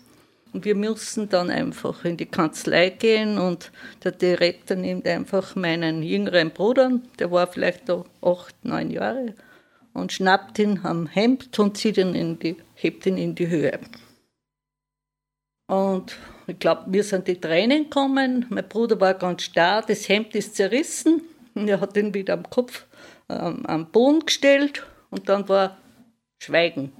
Und 0.51 0.65
wir 0.65 0.75
mussten 0.75 1.29
dann 1.29 1.51
einfach 1.51 2.03
in 2.03 2.17
die 2.17 2.25
Kanzlei 2.25 2.89
gehen 2.89 3.37
und 3.37 3.71
der 4.03 4.13
Direktor 4.13 4.75
nimmt 4.75 5.07
einfach 5.07 5.55
meinen 5.55 6.01
jüngeren 6.01 6.49
Bruder, 6.49 6.99
der 7.19 7.31
war 7.31 7.45
vielleicht 7.45 7.89
da 7.89 8.03
acht, 8.21 8.55
neun 8.63 8.89
Jahre, 8.89 9.35
und 9.93 10.11
schnappt 10.11 10.57
ihn 10.57 10.79
am 10.83 11.05
Hemd 11.05 11.59
und 11.59 11.77
zieht 11.77 11.97
ihn 11.97 12.15
in 12.15 12.39
die, 12.39 12.55
hebt 12.73 13.05
ihn 13.05 13.17
in 13.17 13.35
die 13.35 13.47
Höhe. 13.47 13.79
Und 15.67 16.17
ich 16.47 16.57
glaube, 16.57 16.89
mir 16.89 17.03
sind 17.03 17.27
die 17.27 17.39
Tränen 17.39 17.83
gekommen. 17.83 18.45
Mein 18.49 18.67
Bruder 18.67 18.99
war 18.99 19.13
ganz 19.13 19.43
starr, 19.43 19.83
das 19.85 20.07
Hemd 20.07 20.33
ist 20.33 20.55
zerrissen. 20.55 21.21
Und 21.53 21.67
er 21.67 21.81
hat 21.81 21.97
ihn 21.97 22.13
wieder 22.13 22.33
am 22.33 22.49
Kopf 22.49 22.86
ähm, 23.29 23.65
am 23.65 23.91
Boden 23.91 24.25
gestellt 24.25 24.85
und 25.09 25.29
dann 25.29 25.47
war 25.49 25.77
Schweigen 26.39 26.91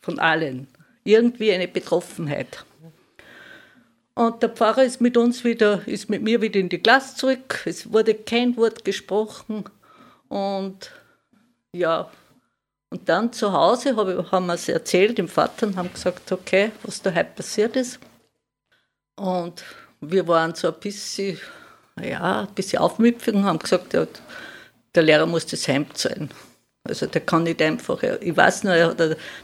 von 0.00 0.18
allen. 0.18 0.68
Irgendwie 1.04 1.52
eine 1.52 1.68
Betroffenheit. 1.68 2.64
Und 4.14 4.42
der 4.42 4.50
Pfarrer 4.50 4.84
ist 4.84 5.00
mit 5.00 5.16
uns 5.16 5.44
wieder, 5.44 5.86
ist 5.86 6.10
mit 6.10 6.22
mir 6.22 6.42
wieder 6.42 6.60
in 6.60 6.68
die 6.68 6.78
Klasse 6.78 7.16
zurück. 7.16 7.62
Es 7.64 7.92
wurde 7.92 8.14
kein 8.14 8.56
Wort 8.56 8.84
gesprochen. 8.84 9.64
Und 10.28 10.90
ja, 11.72 12.10
und 12.90 13.08
dann 13.08 13.32
zu 13.32 13.52
Hause 13.52 13.96
haben 13.96 14.46
wir 14.46 14.54
es 14.54 14.68
erzählt 14.68 15.16
dem 15.16 15.28
Vater 15.28 15.68
und 15.68 15.76
haben 15.76 15.92
gesagt, 15.92 16.30
okay, 16.32 16.72
was 16.82 17.00
da 17.00 17.14
heute 17.14 17.30
passiert 17.36 17.76
ist. 17.76 18.00
Und 19.16 19.64
wir 20.00 20.26
waren 20.26 20.54
so 20.54 20.68
ein 20.68 20.80
bisschen, 20.80 21.38
ja, 22.02 22.40
ein 22.42 22.54
bisschen 22.54 22.80
aufmüpfig 22.80 23.34
und 23.34 23.44
haben 23.44 23.60
gesagt, 23.60 23.94
ja, 23.94 24.06
der 24.94 25.02
Lehrer 25.02 25.26
muss 25.26 25.46
das 25.46 25.66
Hemd 25.68 25.96
zahlen. 25.96 26.30
Also 26.84 27.06
der 27.06 27.20
kann 27.20 27.44
nicht 27.44 27.60
einfach, 27.62 28.02
ich 28.02 28.36
weiß 28.36 28.64
nur, 28.64 28.74
er 28.74 28.88
hat, 28.88 28.98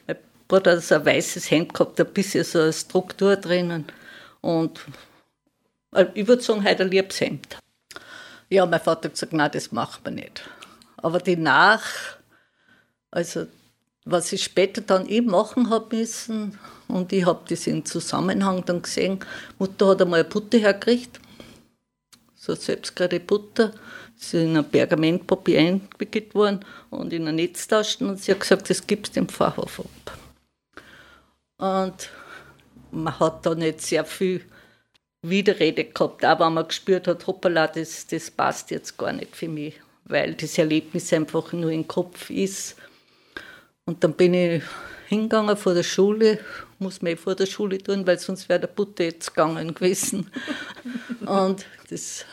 mein 0.07 0.17
Bruder 0.49 0.73
hat 0.73 0.83
so 0.83 0.95
ein 0.95 1.05
weißes 1.05 1.51
Hemd 1.51 1.75
gehabt, 1.75 2.01
ein 2.01 2.07
bisschen 2.13 2.45
so 2.45 2.61
eine 2.61 2.73
Struktur 2.73 3.37
drinnen. 3.37 3.85
Und 4.41 4.81
äh, 5.93 6.07
ich 6.15 6.27
würde 6.27 6.43
sagen, 6.43 6.65
heute 6.65 6.85
ein 6.85 6.91
liebes 6.91 7.21
Hemd. 7.21 7.59
Ja, 8.49 8.65
mein 8.65 8.81
Vater 8.81 9.09
hat 9.09 9.15
gesagt, 9.15 9.33
nein, 9.33 9.51
das 9.53 9.73
macht 9.73 10.05
man 10.05 10.15
nicht. 10.15 10.49
Aber 10.97 11.19
die 11.19 11.37
Nach, 11.37 11.85
also, 13.11 13.47
was 14.05 14.33
ich 14.33 14.45
später 14.45 14.81
dann 14.81 15.07
eben 15.07 15.31
machen 15.31 15.69
habe 15.69 15.97
müssen, 15.97 16.59
und 16.89 17.13
ich 17.13 17.27
habe 17.27 17.41
das 17.49 17.67
im 17.67 17.85
Zusammenhang 17.85 18.65
dann 18.65 18.83
gesehen, 18.83 19.19
Mutter 19.59 19.89
hat 19.89 20.03
einmal 20.03 20.21
eine 20.21 20.29
Butter 20.29 20.59
hergekriegt, 20.59 21.19
so 22.35 22.55
selbstgerade 22.55 23.19
Butter, 23.19 23.73
ist 24.19 24.35
in 24.35 24.57
ein 24.57 24.69
Pergamentpapier 24.69 25.61
eingewickelt 25.61 26.35
worden 26.35 26.65
und 26.91 27.13
in 27.13 27.23
eine 27.23 27.35
Netztasche 27.35 28.07
und 28.07 28.21
sie 28.21 28.33
hat 28.33 28.41
gesagt, 28.41 28.71
das 28.71 28.87
gibst 28.87 29.17
dem 29.17 29.29
Pfarrhof 29.29 29.81
ab. 29.81 30.19
Und 31.59 32.11
man 32.91 33.19
hat 33.19 33.45
da 33.45 33.55
nicht 33.55 33.81
sehr 33.81 34.05
viel 34.05 34.43
Widerrede 35.23 35.85
gehabt, 35.85 36.25
auch 36.25 36.41
wenn 36.41 36.55
man 36.55 36.69
gespürt 36.69 37.09
hat, 37.09 37.27
hoppala, 37.27 37.67
das, 37.67 38.07
das 38.07 38.31
passt 38.31 38.71
jetzt 38.71 38.97
gar 38.97 39.13
nicht 39.13 39.35
für 39.35 39.49
mich, 39.49 39.75
weil 40.05 40.35
das 40.35 40.57
Erlebnis 40.59 41.13
einfach 41.13 41.53
nur 41.53 41.71
im 41.71 41.89
Kopf 41.89 42.31
ist 42.31 42.77
und 43.89 44.03
dann 44.03 44.15
bin 44.15 44.35
ich 44.35 44.63
hingegangen 45.07 45.57
vor 45.57 45.75
der 45.75 45.85
Schule, 45.85 46.41
muss 46.81 47.03
man 47.03 47.13
eh 47.13 47.17
vor 47.17 47.37
der 47.37 47.47
Schule 47.47 47.79
tun, 47.79 48.05
weil 48.07 48.19
sonst 48.19 48.49
wäre 48.49 48.61
der 48.61 48.67
Butte 48.67 49.05
jetzt 49.05 49.29
gegangen 49.29 49.75
gewesen. 49.75 50.31
und 51.27 51.65
das 51.89 52.25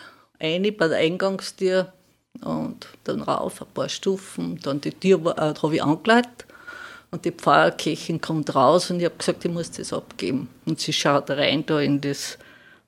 eine 0.43 0.71
bei 0.71 0.87
der 0.87 0.97
Eingangstür 0.97 1.93
und 2.41 2.87
dann 3.05 3.21
rauf 3.21 3.61
ein 3.61 3.67
paar 3.73 3.89
Stufen, 3.89 4.59
dann 4.61 4.81
die 4.81 4.91
Tür, 4.91 5.31
äh, 5.31 5.53
da 5.53 5.61
habe 5.61 5.75
ich 5.75 5.83
angeleitet 5.83 6.45
und 7.11 7.25
die 7.25 7.31
Pfarrerkirchen 7.31 8.19
kommt 8.19 8.53
raus 8.53 8.91
und 8.91 8.99
ich 8.99 9.05
habe 9.05 9.15
gesagt, 9.17 9.45
ich 9.45 9.51
muss 9.51 9.71
das 9.71 9.93
abgeben. 9.93 10.49
Und 10.65 10.79
sie 10.79 10.93
schaut 10.93 11.29
rein 11.29 11.65
da 11.65 11.79
in 11.79 12.01
das 12.01 12.37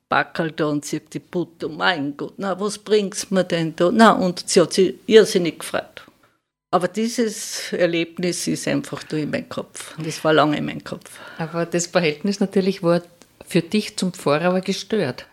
Backel 0.09 0.51
da 0.51 0.65
und 0.65 0.85
sieht 0.85 1.13
die 1.13 1.19
Butter, 1.19 1.69
mein 1.69 2.17
Gott, 2.17 2.33
na, 2.37 2.59
was 2.59 2.77
bringt's 2.77 3.31
mir 3.31 3.43
denn 3.43 3.75
da? 3.75 3.91
Na, 3.91 4.11
und 4.11 4.47
sie 4.47 4.61
hat 4.61 4.73
sich 4.73 4.95
irrsinnig 5.05 5.59
gefreut. 5.59 6.03
Aber 6.71 6.87
dieses 6.87 7.71
Erlebnis 7.71 8.47
ist 8.47 8.67
einfach 8.67 9.03
durch 9.03 9.23
in 9.23 9.29
meinem 9.29 9.47
Kopf. 9.47 9.95
Das 10.03 10.23
war 10.23 10.33
lange 10.33 10.57
in 10.57 10.65
meinem 10.65 10.83
Kopf. 10.83 11.19
Aber 11.37 11.65
das 11.65 11.87
Verhältnis 11.87 12.39
natürlich 12.39 12.83
war 12.83 13.01
für 13.45 13.61
dich 13.61 13.95
zum 13.95 14.11
Pfarrer 14.11 14.59
gestört. 14.59 15.25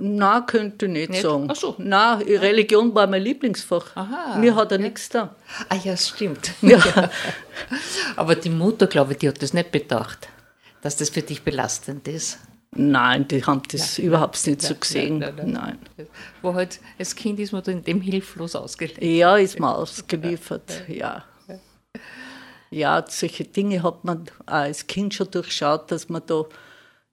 Na, 0.00 0.40
könnte 0.40 0.86
ich 0.86 0.92
nicht, 0.92 1.10
nicht? 1.10 1.22
sagen. 1.22 1.46
Ach 1.50 1.56
so. 1.56 1.74
Na, 1.78 2.14
Religion 2.14 2.94
war 2.94 3.06
mein 3.06 3.22
Lieblingsfach. 3.22 3.96
Aha, 3.96 4.38
Mir 4.38 4.54
hat 4.54 4.72
er 4.72 4.78
ja. 4.78 4.84
nichts 4.86 5.08
da. 5.08 5.34
Ah 5.68 5.76
ja, 5.76 5.96
stimmt. 5.96 6.52
Ja. 6.62 6.78
Aber 8.16 8.34
die 8.34 8.50
Mutter, 8.50 8.86
glaube 8.86 9.12
ich, 9.12 9.18
die 9.18 9.28
hat 9.28 9.42
das 9.42 9.52
nicht 9.52 9.70
bedacht, 9.70 10.28
dass 10.82 10.96
das 10.96 11.10
für 11.10 11.22
dich 11.22 11.42
belastend 11.42 12.08
ist. 12.08 12.38
Nein, 12.72 13.26
die 13.26 13.44
haben 13.44 13.62
das 13.70 13.98
nein, 13.98 14.06
überhaupt 14.06 14.46
nicht 14.46 14.62
nein, 14.62 14.68
so 14.68 14.74
gesehen. 14.76 15.18
Nein, 15.18 15.34
nein, 15.44 15.78
Wo 16.40 16.54
halt 16.54 16.80
als 16.98 17.16
Kind 17.16 17.40
ist 17.40 17.52
man 17.52 17.62
da 17.62 17.72
in 17.72 17.82
dem 17.82 18.00
hilflos 18.00 18.54
ausgeliefert. 18.54 19.02
Ja, 19.02 19.36
ist 19.36 19.58
man 19.58 19.74
ausgeliefert, 19.74 20.84
ja. 20.88 21.24
Ja, 22.70 23.04
solche 23.08 23.44
Dinge 23.44 23.82
hat 23.82 24.04
man 24.04 24.26
als 24.46 24.86
Kind 24.86 25.14
schon 25.14 25.28
durchschaut, 25.30 25.90
dass 25.90 26.08
man 26.08 26.22
da, 26.24 26.44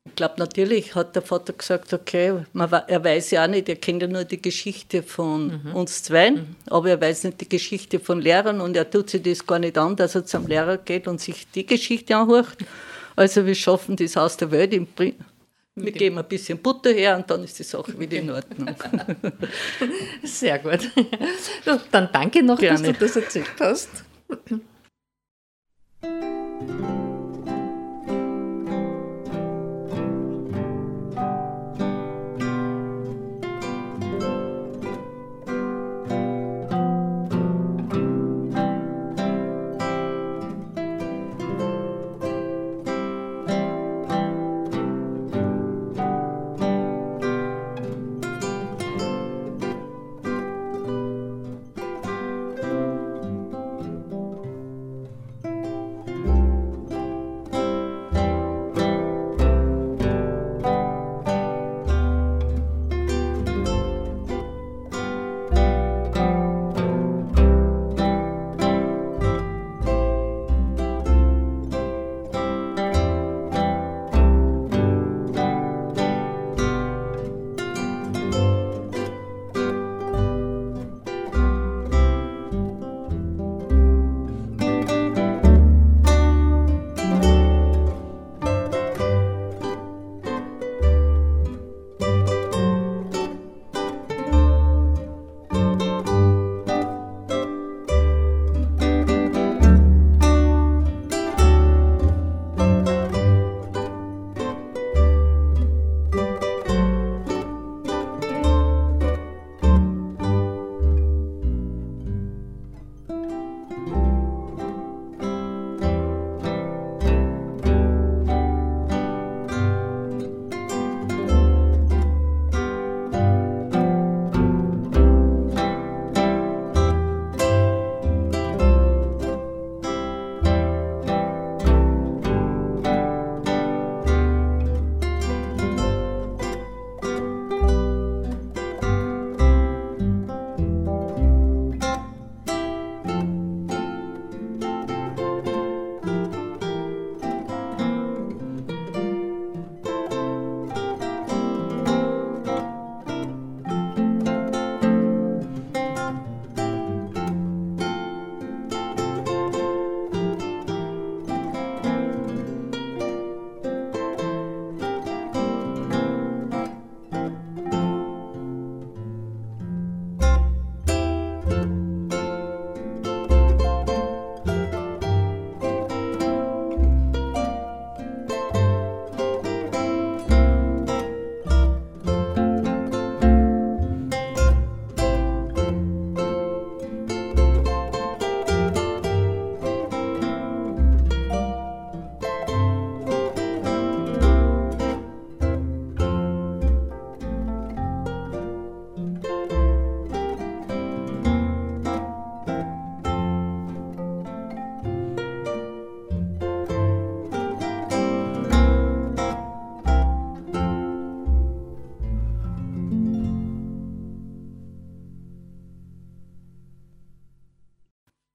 ich 0.07 0.15
glaube, 0.15 0.35
natürlich 0.37 0.95
hat 0.95 1.15
der 1.15 1.21
Vater 1.21 1.53
gesagt, 1.53 1.93
okay, 1.93 2.33
man, 2.53 2.71
er 2.71 3.03
weiß 3.03 3.31
ja 3.31 3.43
auch 3.43 3.47
nicht, 3.47 3.69
er 3.69 3.75
kennt 3.75 4.01
ja 4.01 4.07
nur 4.07 4.23
die 4.23 4.41
Geschichte 4.41 5.03
von 5.03 5.61
mhm. 5.63 5.75
uns 5.75 6.03
zwei, 6.03 6.31
mhm. 6.31 6.55
aber 6.67 6.89
er 6.89 7.01
weiß 7.01 7.25
nicht 7.25 7.41
die 7.41 7.49
Geschichte 7.49 7.99
von 7.99 8.21
Lehrern 8.21 8.61
und 8.61 8.75
er 8.75 8.89
tut 8.89 9.09
sich 9.09 9.21
das 9.21 9.45
gar 9.45 9.59
nicht 9.59 9.77
an, 9.77 9.95
dass 9.95 10.15
er 10.15 10.25
zum 10.25 10.47
Lehrer 10.47 10.77
geht 10.77 11.07
und 11.07 11.21
sich 11.21 11.49
die 11.51 11.65
Geschichte 11.65 12.15
anhört. 12.15 12.57
Also 13.15 13.45
wir 13.45 13.55
schaffen 13.55 13.95
das 13.95 14.15
aus 14.17 14.37
der 14.37 14.51
Welt 14.51 14.73
wir 15.79 15.91
geben 15.91 16.17
ein 16.17 16.27
bisschen 16.27 16.57
Butter 16.57 16.91
her 16.91 17.15
und 17.17 17.29
dann 17.29 17.43
ist 17.43 17.59
die 17.59 17.63
Sache 17.63 17.97
wieder 17.99 18.17
in 18.17 18.31
Ordnung. 18.31 18.67
Sehr 20.23 20.57
gut. 20.57 20.89
Dann 21.91 22.09
danke 22.11 22.41
noch, 22.41 22.57
Gerne. 22.57 22.81
dass 22.81 22.97
du 22.97 23.05
das 23.05 23.15
erzählt 23.15 23.51
hast. 23.59 24.03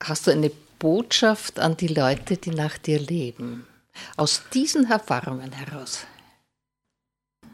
Hast 0.05 0.26
du 0.26 0.32
eine 0.32 0.50
Botschaft 0.80 1.61
an 1.61 1.76
die 1.76 1.86
Leute, 1.86 2.36
die 2.36 2.50
nach 2.50 2.76
dir 2.76 2.98
leben? 2.98 3.66
Aus 4.16 4.42
diesen 4.53 4.90
Erfahrungen 4.90 5.53
heraus? 5.53 6.07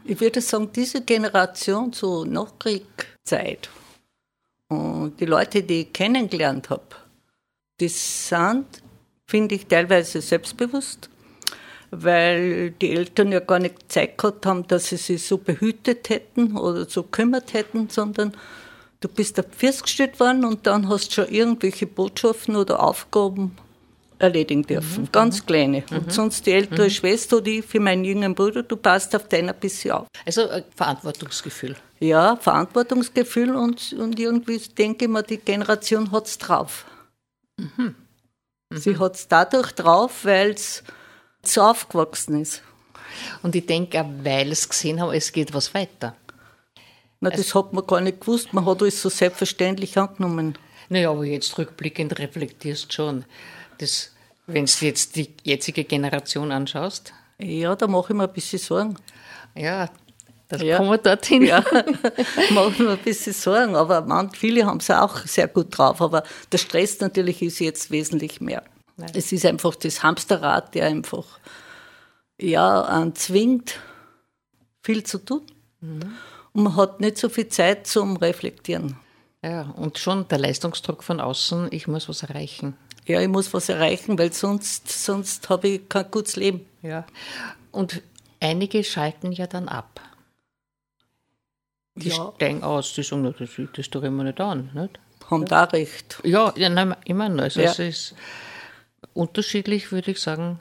Ich 0.03 0.19
würde 0.19 0.41
sagen, 0.41 0.71
diese 0.73 1.01
Generation, 1.01 1.93
so 1.93 2.25
Nachkriegszeit, 2.25 3.69
und 4.69 5.19
die 5.19 5.25
Leute, 5.25 5.61
die 5.61 5.81
ich 5.81 5.93
kennengelernt 5.93 6.69
habe, 6.69 6.95
die 7.79 7.87
sind, 7.87 8.81
finde 9.27 9.55
ich, 9.55 9.67
teilweise 9.67 10.21
selbstbewusst, 10.21 11.09
weil 11.91 12.71
die 12.71 12.91
Eltern 12.91 13.31
ja 13.31 13.39
gar 13.39 13.59
nicht 13.59 13.89
gehabt 13.89 14.45
haben, 14.45 14.67
dass 14.67 14.89
sie 14.89 14.97
sich 14.97 15.25
so 15.25 15.37
behütet 15.37 16.09
hätten 16.09 16.57
oder 16.57 16.85
so 16.89 17.03
kümmert 17.03 17.53
hätten, 17.53 17.89
sondern 17.89 18.33
du 18.99 19.07
bist 19.07 19.39
auf 19.39 19.45
Füße 19.51 19.83
gestellt 19.83 20.19
worden 20.19 20.45
und 20.45 20.67
dann 20.67 20.89
hast 20.89 21.09
du 21.09 21.13
schon 21.23 21.33
irgendwelche 21.33 21.87
Botschaften 21.87 22.55
oder 22.55 22.81
Aufgaben 22.81 23.55
erledigen 24.19 24.63
dürfen. 24.63 25.03
Mhm. 25.03 25.11
Ganz 25.11 25.45
kleine. 25.45 25.83
Mhm. 25.89 25.97
Und 25.97 26.13
sonst 26.13 26.45
die 26.45 26.51
ältere 26.51 26.85
mhm. 26.85 26.89
Schwester 26.89 27.37
oder 27.37 27.47
ich 27.47 27.65
für 27.65 27.79
meinen 27.79 28.03
jüngeren 28.03 28.35
Bruder, 28.35 28.63
du 28.63 28.75
passt 28.75 29.15
auf 29.15 29.27
deiner 29.27 29.53
ein 29.53 29.59
bisschen 29.59 29.91
auf. 29.91 30.07
Also 30.25 30.41
äh, 30.41 30.63
Verantwortungsgefühl. 30.75 31.75
Ja, 31.99 32.35
Verantwortungsgefühl 32.35 33.55
und, 33.55 33.93
und 33.93 34.19
irgendwie 34.19 34.59
denke 34.59 35.05
ich 35.05 35.11
mir, 35.11 35.23
die 35.23 35.37
Generation 35.37 36.11
hat 36.11 36.27
es 36.27 36.37
drauf. 36.37 36.85
Mhm. 37.57 37.95
Sie 38.71 38.97
hat 38.99 39.15
es 39.15 39.27
dadurch 39.27 39.71
drauf, 39.71 40.25
weil 40.25 40.51
es 40.51 40.83
so 41.43 41.61
aufgewachsen 41.61 42.41
ist. 42.41 42.61
Und 43.41 43.55
ich 43.55 43.65
denke 43.65 43.99
auch, 44.01 44.09
weil 44.23 44.51
es 44.51 44.69
gesehen 44.69 45.01
haben, 45.01 45.13
es 45.13 45.31
geht 45.31 45.53
was 45.53 45.73
weiter. 45.73 46.15
Na, 47.21 47.29
das 47.29 47.53
hat 47.53 47.73
man 47.73 47.85
gar 47.85 48.01
nicht 48.01 48.21
gewusst. 48.21 48.53
Man 48.53 48.65
hat 48.65 48.81
alles 48.81 49.01
so 49.01 49.09
selbstverständlich 49.09 49.97
angenommen. 49.97 50.57
Naja, 50.87 51.11
aber 51.11 51.25
jetzt 51.25 51.57
rückblickend 51.57 52.17
reflektierst 52.17 52.93
schon. 52.93 53.25
Das, 53.77 54.13
wenn 54.47 54.65
du 54.65 54.85
jetzt 54.85 55.15
die 55.15 55.33
jetzige 55.43 55.83
Generation 55.83 56.51
anschaust. 56.51 57.13
Ja, 57.37 57.75
da 57.75 57.87
mache 57.87 58.13
ich 58.13 58.17
mir 58.17 58.23
ein 58.23 58.33
bisschen 58.33 58.59
Sorgen. 58.59 58.97
Ja, 59.55 59.89
das 60.47 60.61
ja. 60.61 60.77
kommen 60.77 60.91
wir 60.91 60.97
dorthin. 60.97 61.43
Ja, 61.43 61.59
mache 62.51 62.71
ich 62.71 62.79
mir 62.79 62.91
ein 62.91 62.97
bisschen 62.97 63.33
Sorgen. 63.33 63.75
Aber 63.75 64.01
man, 64.01 64.31
viele 64.31 64.65
haben 64.65 64.79
es 64.79 64.89
auch 64.89 65.17
sehr 65.19 65.47
gut 65.47 65.77
drauf. 65.77 66.01
Aber 66.01 66.23
der 66.51 66.57
Stress 66.57 66.99
natürlich 66.99 67.41
ist 67.41 67.59
jetzt 67.59 67.91
wesentlich 67.91 68.41
mehr. 68.41 68.63
Nein. 68.97 69.11
Es 69.13 69.31
ist 69.31 69.45
einfach 69.45 69.75
das 69.75 70.03
Hamsterrad, 70.03 70.73
der 70.73 70.87
einfach 70.87 71.25
ja, 72.39 73.11
zwingt, 73.13 73.79
viel 74.81 75.03
zu 75.03 75.19
tun. 75.19 75.41
Mhm. 75.81 76.13
Und 76.59 76.65
man 76.65 76.75
hat 76.75 76.99
nicht 76.99 77.17
so 77.17 77.29
viel 77.29 77.47
Zeit 77.47 77.87
zum 77.87 78.17
Reflektieren. 78.17 78.97
Ja, 79.41 79.61
und 79.77 79.97
schon 79.97 80.27
der 80.27 80.39
Leistungsdruck 80.39 81.05
von 81.05 81.21
außen, 81.21 81.69
ich 81.71 81.87
muss 81.87 82.09
was 82.09 82.21
erreichen. 82.23 82.75
Ja, 83.05 83.21
ich 83.21 83.29
muss 83.29 83.53
was 83.53 83.69
erreichen, 83.69 84.19
weil 84.19 84.33
sonst, 84.33 84.89
sonst 84.89 85.47
habe 85.47 85.69
ich 85.69 85.87
kein 85.87 86.11
gutes 86.11 86.35
Leben. 86.35 86.65
Ja. 86.81 87.05
Und 87.71 88.01
einige 88.41 88.83
schalten 88.83 89.31
ja 89.31 89.47
dann 89.47 89.69
ab. 89.69 90.01
Die 91.95 92.09
ja. 92.09 92.33
steigen 92.35 92.61
aus, 92.61 92.93
die 92.93 93.03
sagen, 93.03 93.23
das, 93.23 93.49
das 93.73 93.89
tue 93.89 94.05
ich 94.05 94.11
mir 94.11 94.25
nicht 94.25 94.41
an. 94.41 94.69
Nicht? 94.73 94.99
Haben 95.29 95.43
ja. 95.43 95.47
da 95.47 95.63
recht. 95.63 96.19
Ja, 96.25 96.51
ja 96.57 96.67
nein, 96.67 96.93
ich 97.05 97.13
meine, 97.13 97.41
also 97.41 97.61
ja. 97.61 97.71
es 97.71 97.79
ist 97.79 98.15
unterschiedlich, 99.13 99.93
würde 99.93 100.11
ich 100.11 100.19
sagen, 100.19 100.59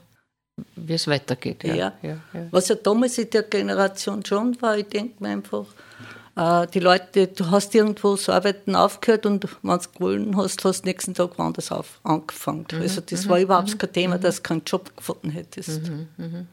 wie 0.76 0.94
es 0.94 1.08
weitergeht. 1.08 1.64
Ja. 1.64 1.74
Ja. 1.74 1.92
ja. 2.02 2.20
Was 2.52 2.68
ja 2.68 2.76
damals 2.76 3.18
in 3.18 3.30
der 3.30 3.42
Generation 3.42 4.24
schon 4.24 4.62
war, 4.62 4.78
ich 4.78 4.86
denke 4.86 5.20
mir 5.20 5.30
einfach, 5.30 5.66
die 6.38 6.78
Leute, 6.78 7.26
du 7.26 7.50
hast 7.50 7.74
irgendwo 7.74 8.14
das 8.14 8.28
Arbeiten 8.28 8.76
aufgehört 8.76 9.26
und 9.26 9.44
wenn 9.62 9.78
du 9.78 9.88
gewollt 9.92 10.36
hast, 10.36 10.64
hast 10.64 10.82
du 10.82 10.86
nächsten 10.86 11.12
Tag 11.14 11.36
woanders 11.36 11.72
auf, 11.72 12.00
angefangen. 12.04 12.64
Mhm. 12.70 12.80
Also 12.80 13.00
das 13.00 13.24
mhm. 13.24 13.30
war 13.30 13.40
überhaupt 13.40 13.74
mhm. 13.74 13.78
kein 13.78 13.92
Thema, 13.92 14.16
mhm. 14.18 14.20
dass 14.20 14.36
du 14.36 14.42
keinen 14.42 14.62
Job 14.64 14.96
gefunden 14.96 15.30
hättest. 15.30 15.88
Mhm. 15.88 16.08
mhm. 16.16 16.46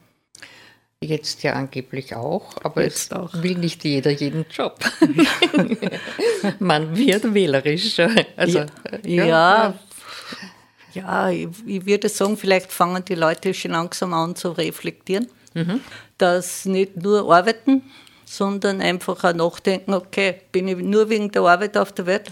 Jetzt 1.02 1.44
ja 1.44 1.54
angeblich 1.54 2.16
auch, 2.16 2.56
aber 2.64 2.84
Jetzt 2.84 3.12
es 3.12 3.18
auch. 3.18 3.44
will 3.44 3.58
nicht 3.60 3.84
jeder 3.84 4.10
jeden 4.10 4.46
Job. 4.50 4.80
Man 6.60 6.98
wird 6.98 7.32
wählerisch. 7.32 8.00
Also, 8.38 8.60
ja, 8.60 8.66
ja, 9.04 9.26
ja, 9.26 9.74
ja, 10.94 11.30
ich, 11.30 11.50
ich, 11.68 11.86
würde 11.86 12.10
sagen, 12.10 12.38
vielleicht 12.38 12.72
fangen 12.72 13.04
die 13.06 13.14
Leute 13.14 13.54
schon 13.54 13.72
langsam 13.72 14.14
an 14.14 14.36
zu 14.36 14.52
reflektieren, 14.52 15.28
dass 16.18 16.66
nicht 16.66 16.96
nur 16.96 17.32
arbeiten, 17.32 17.84
sondern 18.26 18.82
einfach 18.82 19.24
auch 19.24 19.34
nachdenken, 19.34 19.94
okay, 19.94 20.42
bin 20.52 20.68
ich 20.68 20.78
nur 20.78 21.10
wegen 21.10 21.32
der 21.32 21.44
Arbeit 21.44 21.78
auf 21.78 21.92
der 21.92 22.06
Welt 22.06 22.32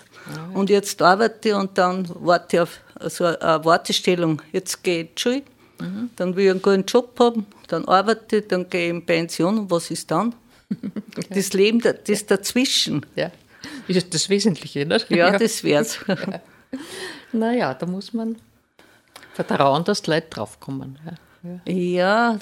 mhm. 0.49 0.55
und 0.55 0.69
jetzt 0.69 1.01
arbeite 1.01 1.49
ich 1.49 1.55
und 1.55 1.77
dann 1.77 2.09
warte 2.15 2.57
ich 2.57 2.61
auf 2.61 2.79
so 3.07 3.25
eine 3.25 3.63
Wartestellung. 3.63 4.41
Jetzt 4.51 4.83
gehe 4.83 5.03
ich 5.03 5.09
in 5.09 5.15
die 5.15 5.21
Schule, 5.21 5.41
mhm. 5.79 6.09
dann 6.15 6.35
will 6.35 6.45
ich 6.45 6.51
einen 6.51 6.61
guten 6.61 6.85
Job 6.85 7.17
haben, 7.19 7.45
dann 7.67 7.85
arbeite 7.85 8.37
ich, 8.37 8.47
dann 8.47 8.69
gehe 8.69 8.85
ich 8.85 8.89
in 8.89 9.05
Pension 9.05 9.59
und 9.59 9.71
was 9.71 9.91
ist 9.91 10.09
dann? 10.11 10.35
Das 11.29 11.53
Leben, 11.53 11.79
das 11.79 12.25
dazwischen. 12.25 13.05
Ja, 13.15 13.31
ist 13.87 14.13
das 14.13 14.29
Wesentliche, 14.29 14.85
nicht? 14.85 15.09
Ja, 15.11 15.31
ja. 15.31 15.37
das 15.37 15.63
wär's. 15.63 15.99
Ja. 16.07 16.79
Naja, 17.31 17.73
da 17.75 17.85
muss 17.85 18.13
man 18.13 18.35
Vertrauen, 19.33 19.83
dass 19.83 20.01
die 20.01 20.09
Leute 20.09 20.27
draufkommen. 20.31 20.97
Ja, 21.45 21.71
ja. 21.71 21.73
ja 22.33 22.39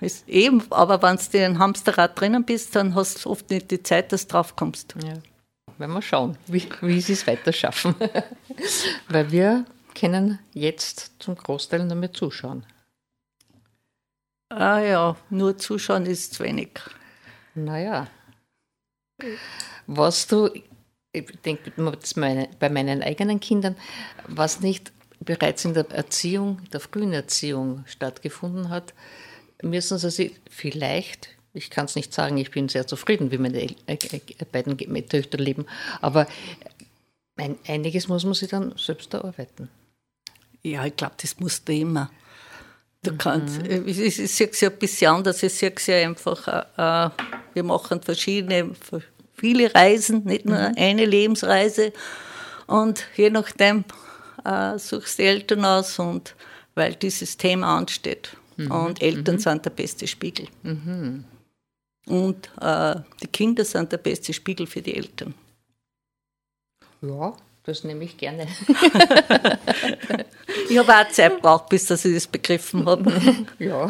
ist 0.00 0.28
eben, 0.28 0.62
aber 0.70 1.02
wenn 1.02 1.16
du 1.16 1.38
in 1.38 1.44
einem 1.44 1.58
Hamsterrad 1.58 2.18
drinnen 2.20 2.44
bist, 2.44 2.76
dann 2.76 2.94
hast 2.94 3.24
du 3.24 3.30
oft 3.30 3.50
nicht 3.50 3.70
die 3.70 3.82
Zeit, 3.82 4.12
dass 4.12 4.26
du 4.26 4.32
draufkommst. 4.32 4.94
Ja. 5.02 5.14
Werden 5.78 5.92
wir 5.92 6.02
schauen, 6.02 6.36
wie, 6.46 6.68
wie 6.80 7.00
sie 7.00 7.12
es 7.12 7.26
weiter 7.26 7.52
schaffen. 7.52 7.94
Weil 9.08 9.30
wir 9.30 9.64
können 9.94 10.38
jetzt 10.52 11.12
zum 11.18 11.34
Großteil 11.36 11.84
nur 11.84 11.96
mehr 11.96 12.12
zuschauen. 12.12 12.64
Ah 14.50 14.80
ja, 14.80 15.16
nur 15.30 15.58
zuschauen 15.58 16.06
ist 16.06 16.34
zu 16.34 16.44
wenig. 16.44 16.70
Naja. 17.54 18.06
Was 19.86 20.26
du, 20.26 20.50
ich 21.12 21.26
denke 21.44 21.72
bei 21.76 22.68
meinen 22.68 23.02
eigenen 23.02 23.40
Kindern, 23.40 23.76
was 24.26 24.60
nicht 24.60 24.92
bereits 25.20 25.64
in 25.64 25.74
der 25.74 25.90
Erziehung, 25.90 26.60
der 26.72 26.80
frühen 26.80 27.12
Erziehung 27.12 27.84
stattgefunden 27.86 28.70
hat, 28.70 28.94
müssen 29.62 29.98
sie 29.98 30.10
sich 30.10 30.32
vielleicht, 30.50 31.30
ich 31.54 31.70
kann 31.70 31.86
es 31.86 31.96
nicht 31.96 32.12
sagen, 32.12 32.36
ich 32.36 32.50
bin 32.50 32.68
sehr 32.68 32.86
zufrieden, 32.86 33.30
wie 33.30 33.38
meine 33.38 33.66
beiden 34.52 35.08
Töchter 35.08 35.38
leben, 35.38 35.66
aber 36.00 36.26
ein, 37.36 37.56
einiges 37.66 38.08
muss 38.08 38.24
man 38.24 38.34
sich 38.34 38.50
dann 38.50 38.74
selbst 38.76 39.14
erarbeiten. 39.14 39.68
Ja, 40.62 40.84
ich 40.84 40.96
glaube, 40.96 41.14
das 41.20 41.38
musst 41.38 41.68
du 41.68 41.72
immer. 41.72 42.10
Du 43.02 43.12
mhm. 43.12 43.18
kannst, 43.18 43.62
ich, 43.66 43.98
ich, 43.98 44.18
ich 44.18 44.34
sehe 44.34 44.48
es 44.50 44.60
ja 44.60 44.70
ein 44.70 44.78
bisschen 44.78 45.12
anders, 45.12 45.42
ich 45.42 45.54
sehe 45.54 45.72
es 45.74 45.86
ja 45.86 45.96
einfach, 45.96 46.48
äh, 46.76 47.10
wir 47.54 47.62
machen 47.62 48.02
verschiedene, 48.02 48.72
viele 49.34 49.72
Reisen, 49.72 50.24
nicht 50.24 50.44
nur 50.44 50.58
mhm. 50.58 50.74
eine 50.76 51.04
Lebensreise 51.04 51.92
und 52.66 53.04
je 53.16 53.30
nachdem 53.30 53.84
äh, 54.44 54.78
suchst 54.78 55.18
du 55.18 55.22
Eltern 55.22 55.64
aus 55.64 55.98
und 55.98 56.34
weil 56.74 56.94
dieses 56.94 57.36
Thema 57.36 57.78
ansteht. 57.78 58.36
Mhm. 58.58 58.70
Und 58.70 59.02
Eltern 59.02 59.36
mhm. 59.36 59.40
sind 59.40 59.64
der 59.64 59.70
beste 59.70 60.06
Spiegel. 60.06 60.48
Mhm. 60.62 61.24
Und 62.06 62.50
äh, 62.60 62.96
die 63.22 63.28
Kinder 63.28 63.64
sind 63.64 63.92
der 63.92 63.98
beste 63.98 64.32
Spiegel 64.32 64.66
für 64.66 64.82
die 64.82 64.94
Eltern. 64.96 65.34
Ja, 67.00 67.34
das 67.62 67.84
nehme 67.84 68.04
ich 68.04 68.16
gerne. 68.16 68.48
ich 70.68 70.78
habe 70.78 70.96
auch 70.96 71.08
Zeit 71.10 71.36
gebraucht, 71.36 71.68
bis 71.68 71.86
dass 71.86 72.04
ich 72.04 72.14
das 72.14 72.26
begriffen 72.26 72.84
habe. 72.86 73.12
ja. 73.58 73.88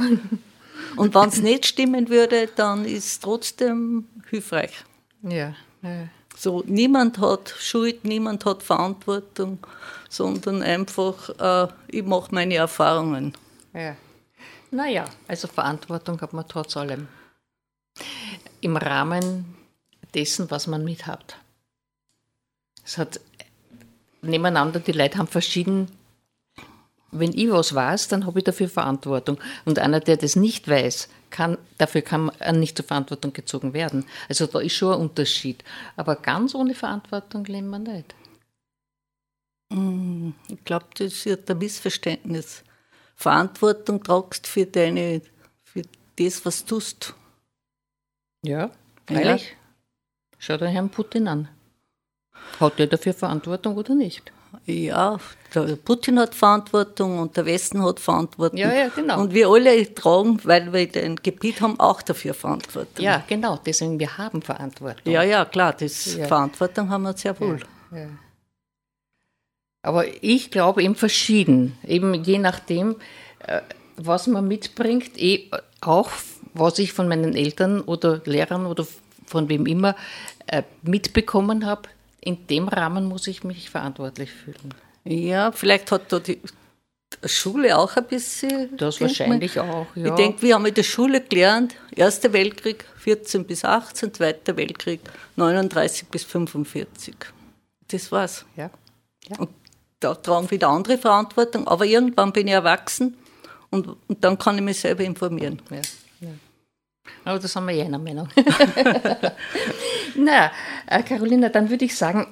Und 0.97 1.15
wenn 1.15 1.29
es 1.29 1.41
nicht 1.41 1.65
stimmen 1.67 2.09
würde, 2.09 2.49
dann 2.55 2.85
ist 2.85 3.07
es 3.07 3.21
trotzdem 3.21 4.07
hilfreich. 4.29 4.85
Ja. 5.23 5.55
ja. 5.83 6.09
So, 6.37 6.63
niemand 6.67 7.19
hat 7.19 7.55
Schuld, 7.59 8.05
niemand 8.05 8.45
hat 8.45 8.63
Verantwortung, 8.63 9.59
sondern 10.09 10.63
einfach, 10.63 11.31
äh, 11.39 11.73
ich 11.89 12.05
mache 12.05 12.35
meine 12.35 12.57
Erfahrungen. 12.57 13.33
Ja. 13.73 13.97
Naja, 14.71 15.07
also 15.27 15.49
Verantwortung 15.49 16.21
hat 16.21 16.33
man 16.33 16.47
trotz 16.47 16.77
allem. 16.77 17.09
Im 18.61 18.77
Rahmen 18.77 19.57
dessen, 20.15 20.51
was 20.51 20.67
man 20.67 20.85
mit 20.85 21.07
hat. 21.07 21.37
Es 22.85 22.99
hat 22.99 23.21
nebeneinander, 24.23 24.81
die 24.81 24.93
Leute 24.93 25.19
haben 25.19 25.29
verschieden. 25.29 25.89
Wenn 27.11 27.33
ich 27.33 27.51
was 27.51 27.75
weiß, 27.75 28.09
dann 28.09 28.27
habe 28.27 28.41
ich 28.41 28.45
dafür 28.45 28.69
Verantwortung. 28.69 29.39
Und 29.65 29.79
einer, 29.79 30.01
der 30.01 30.19
das 30.19 30.37
nicht 30.37 30.69
weiß, 30.69 31.09
kann, 31.31 31.57
dafür 31.79 32.03
kann 32.03 32.31
nicht 32.53 32.77
zur 32.77 32.87
Verantwortung 32.87 33.33
gezogen 33.33 33.73
werden. 33.73 34.05
Also 34.29 34.47
da 34.47 34.61
ist 34.61 34.75
schon 34.75 34.95
ein 34.95 35.01
Unterschied. 35.01 35.65
Aber 35.97 36.17
ganz 36.17 36.55
ohne 36.55 36.75
Verantwortung 36.75 37.45
leben 37.45 37.71
wir 37.71 37.79
nicht. 37.79 38.15
Mm, 39.71 40.31
ich 40.49 40.65
glaube, 40.65 40.87
das 40.99 41.27
ist 41.27 41.51
ein 41.51 41.59
Missverständnis. 41.59 42.63
Verantwortung 43.19 44.03
tragst 44.03 44.47
für 44.47 44.65
deine, 44.65 45.21
für 45.65 45.83
das, 46.17 46.47
was 46.47 46.65
du 46.65 46.77
tust. 46.77 47.15
Ja, 48.45 48.71
freilich. 49.07 49.51
Ja. 49.51 49.57
Schau 50.39 50.57
dir 50.57 50.69
Herrn 50.69 50.89
Putin 50.89 51.27
an. 51.27 51.49
Hat 52.61 52.79
der 52.79 52.87
dafür 52.87 53.13
Verantwortung 53.13 53.77
oder 53.77 53.97
nicht? 53.97 54.33
Ja, 54.67 55.19
der 55.53 55.77
Putin 55.77 56.21
hat 56.21 56.35
Verantwortung 56.35 57.19
und 57.19 57.37
der 57.37 57.45
Westen 57.45 57.85
hat 57.85 57.99
Verantwortung. 57.99 58.59
Ja, 58.59 58.73
ja, 58.73 58.89
genau. 58.89 59.21
Und 59.21 59.35
wir 59.35 59.49
alle 59.49 59.93
tragen, 59.95 60.39
weil 60.45 60.73
wir 60.73 61.03
ein 61.03 61.17
Gebiet 61.17 61.61
haben, 61.61 61.79
auch 61.81 62.01
dafür 62.03 62.35
Verantwortung. 62.35 63.05
Ja, 63.05 63.25
genau. 63.27 63.59
Deswegen, 63.67 63.99
wir 63.99 64.17
haben 64.17 64.43
Verantwortung. 64.43 65.13
Ja, 65.13 65.25
ja, 65.25 65.45
klar, 65.45 65.73
das 65.73 66.15
ja. 66.15 66.27
Verantwortung 66.27 66.89
haben 66.89 67.03
wir 67.03 67.17
sehr 67.17 67.39
wohl. 67.41 67.61
Ja, 67.91 67.99
ja. 67.99 68.09
Aber 69.89 70.05
ich 70.23 70.51
glaube 70.51 70.83
eben 70.83 70.95
verschieden. 70.95 71.79
Eben 71.83 72.13
je 72.13 72.39
nachdem, 72.39 72.97
äh, 73.39 73.63
was 73.97 74.27
man 74.27 74.47
mitbringt, 74.47 75.17
eh 75.17 75.51
auch 75.81 76.11
was 76.53 76.79
ich 76.79 76.93
von 76.93 77.09
meinen 77.09 77.35
Eltern 77.35 77.81
oder 77.81 78.21
Lehrern 78.27 78.67
oder 78.67 78.87
von 79.25 79.49
wem 79.49 79.65
immer 79.65 79.97
äh, 80.47 80.63
mitbekommen 80.83 81.65
habe, 81.65 81.89
in 82.21 82.47
dem 82.49 82.69
Rahmen 82.69 83.07
muss 83.07 83.29
ich 83.29 83.45
mich 83.45 83.71
verantwortlich 83.71 84.31
fühlen. 84.31 84.75
Ja, 85.05 85.53
vielleicht 85.53 85.91
hat 85.91 86.13
da 86.13 86.19
die 86.19 86.39
Schule 87.25 87.79
auch 87.79 87.97
ein 87.97 88.09
bisschen. 88.09 88.77
Das 88.77 89.01
wahrscheinlich 89.01 89.57
man. 89.57 89.71
auch, 89.71 89.87
ja. 89.95 90.09
Ich 90.09 90.15
denke, 90.17 90.43
wir 90.43 90.55
haben 90.55 90.67
in 90.67 90.75
der 90.75 90.83
Schule 90.83 91.23
gelernt, 91.23 91.77
Erster 91.97 92.35
Weltkrieg 92.35 92.85
14 92.99 93.47
bis 93.47 93.65
18, 93.65 94.13
Zweiter 94.13 94.55
Weltkrieg 94.59 95.01
39 95.37 96.09
bis 96.09 96.25
45. 96.25 97.15
Das 97.91 98.13
war's. 98.13 98.45
Ja. 98.55 98.71
ja. 99.31 99.39
Und 99.39 99.49
da 100.01 100.15
tragen 100.15 100.51
wieder 100.51 100.69
andere 100.69 100.99
Verantwortung, 100.99 101.67
aber 101.67 101.85
irgendwann 101.85 102.33
bin 102.33 102.47
ich 102.47 102.55
erwachsen 102.55 103.17
und, 103.71 103.89
und 104.07 104.25
dann 104.25 104.39
kann 104.39 104.57
ich 104.57 104.63
mich 104.63 104.81
selber 104.81 105.05
informieren. 105.05 105.61
Ja. 105.71 105.77
ja. 106.21 106.33
Aber 107.25 107.39
das 107.39 107.55
haben 107.57 107.67
wir 107.67 107.75
ja 107.75 107.85
einer 107.85 107.99
Meinung. 107.99 108.29
Na, 110.17 110.51
äh, 110.87 111.03
Carolina, 111.03 111.49
dann 111.49 111.69
würde 111.69 111.85
ich 111.85 111.97
sagen, 111.97 112.27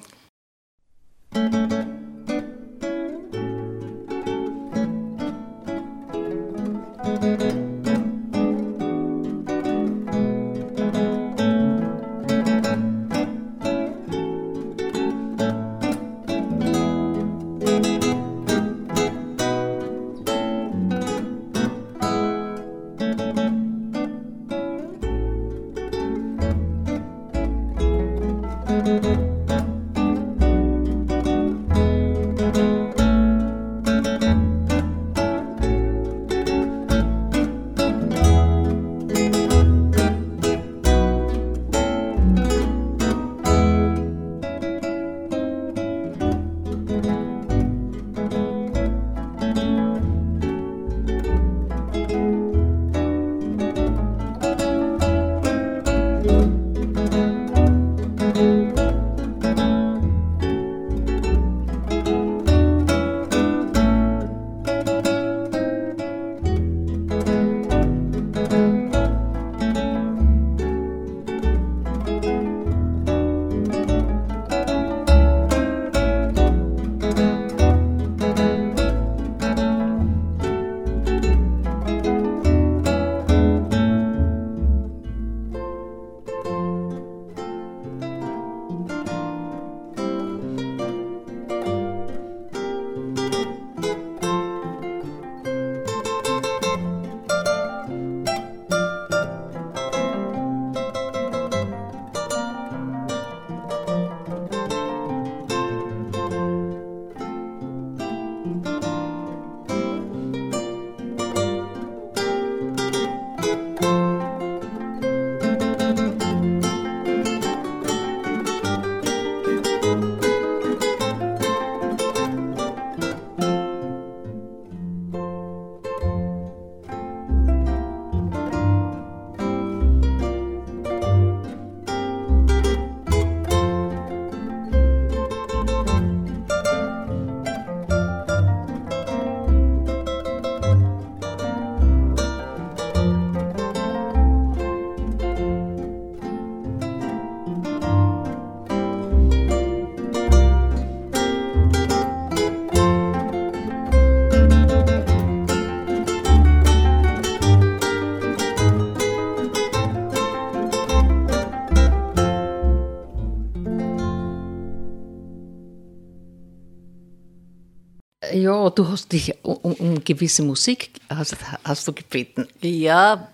du 168.77 168.87
hast 168.87 169.11
dich 169.11 169.33
um, 169.43 169.73
um 169.73 170.03
gewisse 170.03 170.43
Musik 170.43 170.91
hast, 171.09 171.35
hast, 171.63 171.87
du 171.87 171.93
gebeten. 171.93 172.47
Ja, 172.61 173.29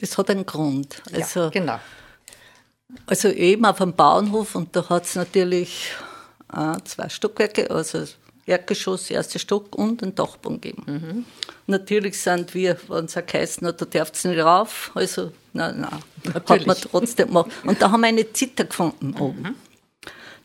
das 0.00 0.18
hat 0.18 0.30
einen 0.30 0.44
Grund. 0.44 1.02
Also, 1.12 1.40
ja, 1.40 1.48
genau. 1.48 1.80
Also 3.06 3.28
eben 3.28 3.64
auf 3.64 3.78
dem 3.78 3.94
Bauernhof 3.94 4.54
und 4.54 4.76
da 4.76 4.86
hat 4.90 5.04
es 5.04 5.14
natürlich 5.14 5.92
äh, 6.54 6.76
zwei 6.84 7.08
Stockwerke, 7.08 7.70
also 7.70 8.04
Erdgeschoss, 8.44 9.10
erster 9.10 9.38
Stock 9.38 9.74
und 9.76 10.02
einen 10.02 10.14
Dachboden 10.14 10.60
gegeben. 10.60 10.84
Mhm. 10.86 11.24
Natürlich 11.68 12.20
sind 12.20 12.52
wir, 12.54 12.76
wenn 12.88 13.06
es 13.06 13.14
geheißen 13.14 13.66
hat, 13.66 13.80
da 13.80 13.86
darfst 13.86 14.24
du 14.24 14.28
nicht 14.28 14.40
rauf. 14.40 14.90
Also, 14.94 15.32
nein, 15.54 15.80
nein, 15.80 16.34
hat 16.34 16.66
man 16.66 16.76
trotzdem 16.76 17.28
gemacht. 17.28 17.50
Und 17.64 17.80
da 17.80 17.90
haben 17.90 18.02
wir 18.02 18.08
eine 18.08 18.30
Zither 18.32 18.64
gefunden 18.64 19.14
oben. 19.18 19.42
Mhm. 19.42 19.54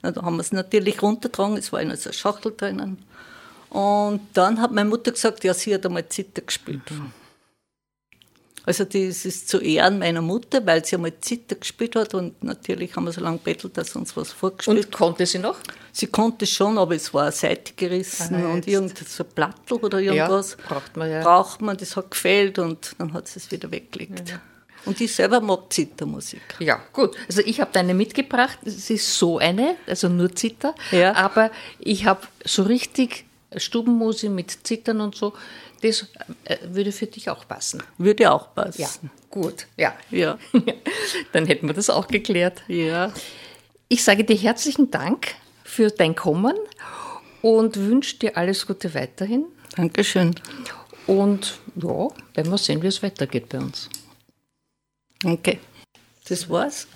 Na, 0.04 0.12
da 0.12 0.22
haben 0.22 0.36
wir 0.36 0.41
es 0.41 0.52
natürlich 0.52 1.02
runtergetragen, 1.02 1.58
es 1.58 1.74
war 1.74 1.82
in 1.82 1.93
so 1.98 2.10
einer 2.10 2.14
Schachtel 2.14 2.54
drinnen. 2.56 3.04
Und 3.70 4.22
dann 4.34 4.61
hat 4.61 4.72
meine 4.72 4.89
Mutter 4.89 5.11
gesagt, 5.11 5.43
ja, 5.43 5.53
sie 5.53 5.74
hat 5.74 5.86
einmal 5.86 6.07
Zither 6.07 6.41
gespielt. 6.41 6.89
Mhm. 6.89 7.11
Also 8.68 8.84
das 8.84 9.24
ist 9.24 9.47
zu 9.47 9.59
Ehren 9.61 9.99
meiner 9.99 10.22
Mutter, 10.22 10.65
weil 10.65 10.84
sie 10.84 10.97
einmal 10.97 11.13
Zither 11.22 11.55
gespielt 11.55 11.95
hat 11.95 12.13
und 12.13 12.43
natürlich 12.43 12.97
haben 12.97 13.05
wir 13.05 13.13
so 13.13 13.22
lange 13.22 13.38
bettelt, 13.38 13.78
dass 13.78 13.93
sie 13.93 13.99
uns 13.99 14.18
was 14.18 14.34
vorgespielt 14.34 14.88
Und 14.88 14.91
konnte 14.91 15.26
sie 15.26 15.39
noch? 15.39 15.55
Sie 15.93 16.07
konnte 16.07 16.45
schon, 16.45 16.78
aber 16.78 16.95
es 16.95 17.13
war 17.13 17.24
eine 17.24 17.32
Seite 17.32 17.72
gerissen 17.78 18.36
Aha, 18.36 18.47
und 18.49 18.68
irgend 18.68 18.97
so 18.97 19.24
ein 19.24 19.30
Plattel 19.34 19.78
oder 19.78 19.99
irgendwas. 19.99 20.57
Ja, 20.59 20.65
braucht 20.68 20.97
man 20.97 21.09
ja. 21.09 21.24
Braucht 21.24 21.61
man, 21.61 21.78
das 21.78 21.95
hat 21.95 22.11
gefehlt 22.11 22.59
und 22.59 22.93
dann 22.97 23.13
hat 23.13 23.30
sie 23.30 23.39
es 23.39 23.49
wieder 23.51 23.72
weggelegt. 23.72 24.32
Ja. 24.32 24.41
Und 24.84 24.99
ich 24.99 25.15
selber 25.15 25.39
mag 25.39 25.72
Zittermusik. 25.72 26.41
Ja, 26.59 26.82
gut. 26.91 27.15
Also 27.28 27.41
ich 27.45 27.61
habe 27.61 27.72
deine 27.72 27.93
mitgebracht. 27.93 28.59
Es 28.65 28.89
ist 28.89 29.18
so 29.18 29.38
eine, 29.38 29.76
also 29.86 30.09
nur 30.09 30.36
Zitter. 30.36 30.76
Ja. 30.91 31.13
Aber 31.15 31.51
ich 31.80 32.05
habe 32.05 32.22
so 32.43 32.63
richtig 32.63 33.27
Stubenmusik 33.60 34.32
mit 34.32 34.66
Zittern 34.66 35.01
und 35.01 35.16
so, 35.16 35.34
das 35.82 36.08
äh, 36.45 36.58
würde 36.64 36.91
für 36.91 37.05
dich 37.05 37.30
auch 37.30 37.47
passen. 37.47 37.84
Würde 37.97 38.32
auch 38.32 38.53
passen. 38.53 38.82
Ja, 38.82 38.89
gut. 39.30 39.68
Ja. 39.78 39.95
ja. 40.10 40.38
Dann 41.34 41.45
hätten 41.45 41.68
wir 41.68 41.74
das 41.74 41.89
auch 41.89 42.08
geklärt. 42.08 42.64
Ja. 42.68 43.14
Ich 43.88 44.03
sage 44.03 44.24
dir 44.24 44.36
herzlichen 44.36 44.91
Dank 44.91 45.36
für 45.64 45.89
dein 45.89 46.16
Kommen 46.16 46.55
und 47.41 47.78
wünsche 47.78 48.18
dir 48.18 48.38
alles 48.38 48.66
Gute 48.66 48.93
weiterhin. 48.93 49.45
Dankeschön. 49.76 50.36
Und 51.05 51.60
ja, 51.76 52.10
werden 52.34 52.51
wir 52.51 52.58
sehen, 52.58 52.82
wie 52.82 52.88
es 52.88 53.01
weitergeht 53.01 53.49
bei 53.49 53.60
uns. 53.60 53.89
Danke. 55.22 55.60
Das 56.28 56.49
war's. 56.49 56.88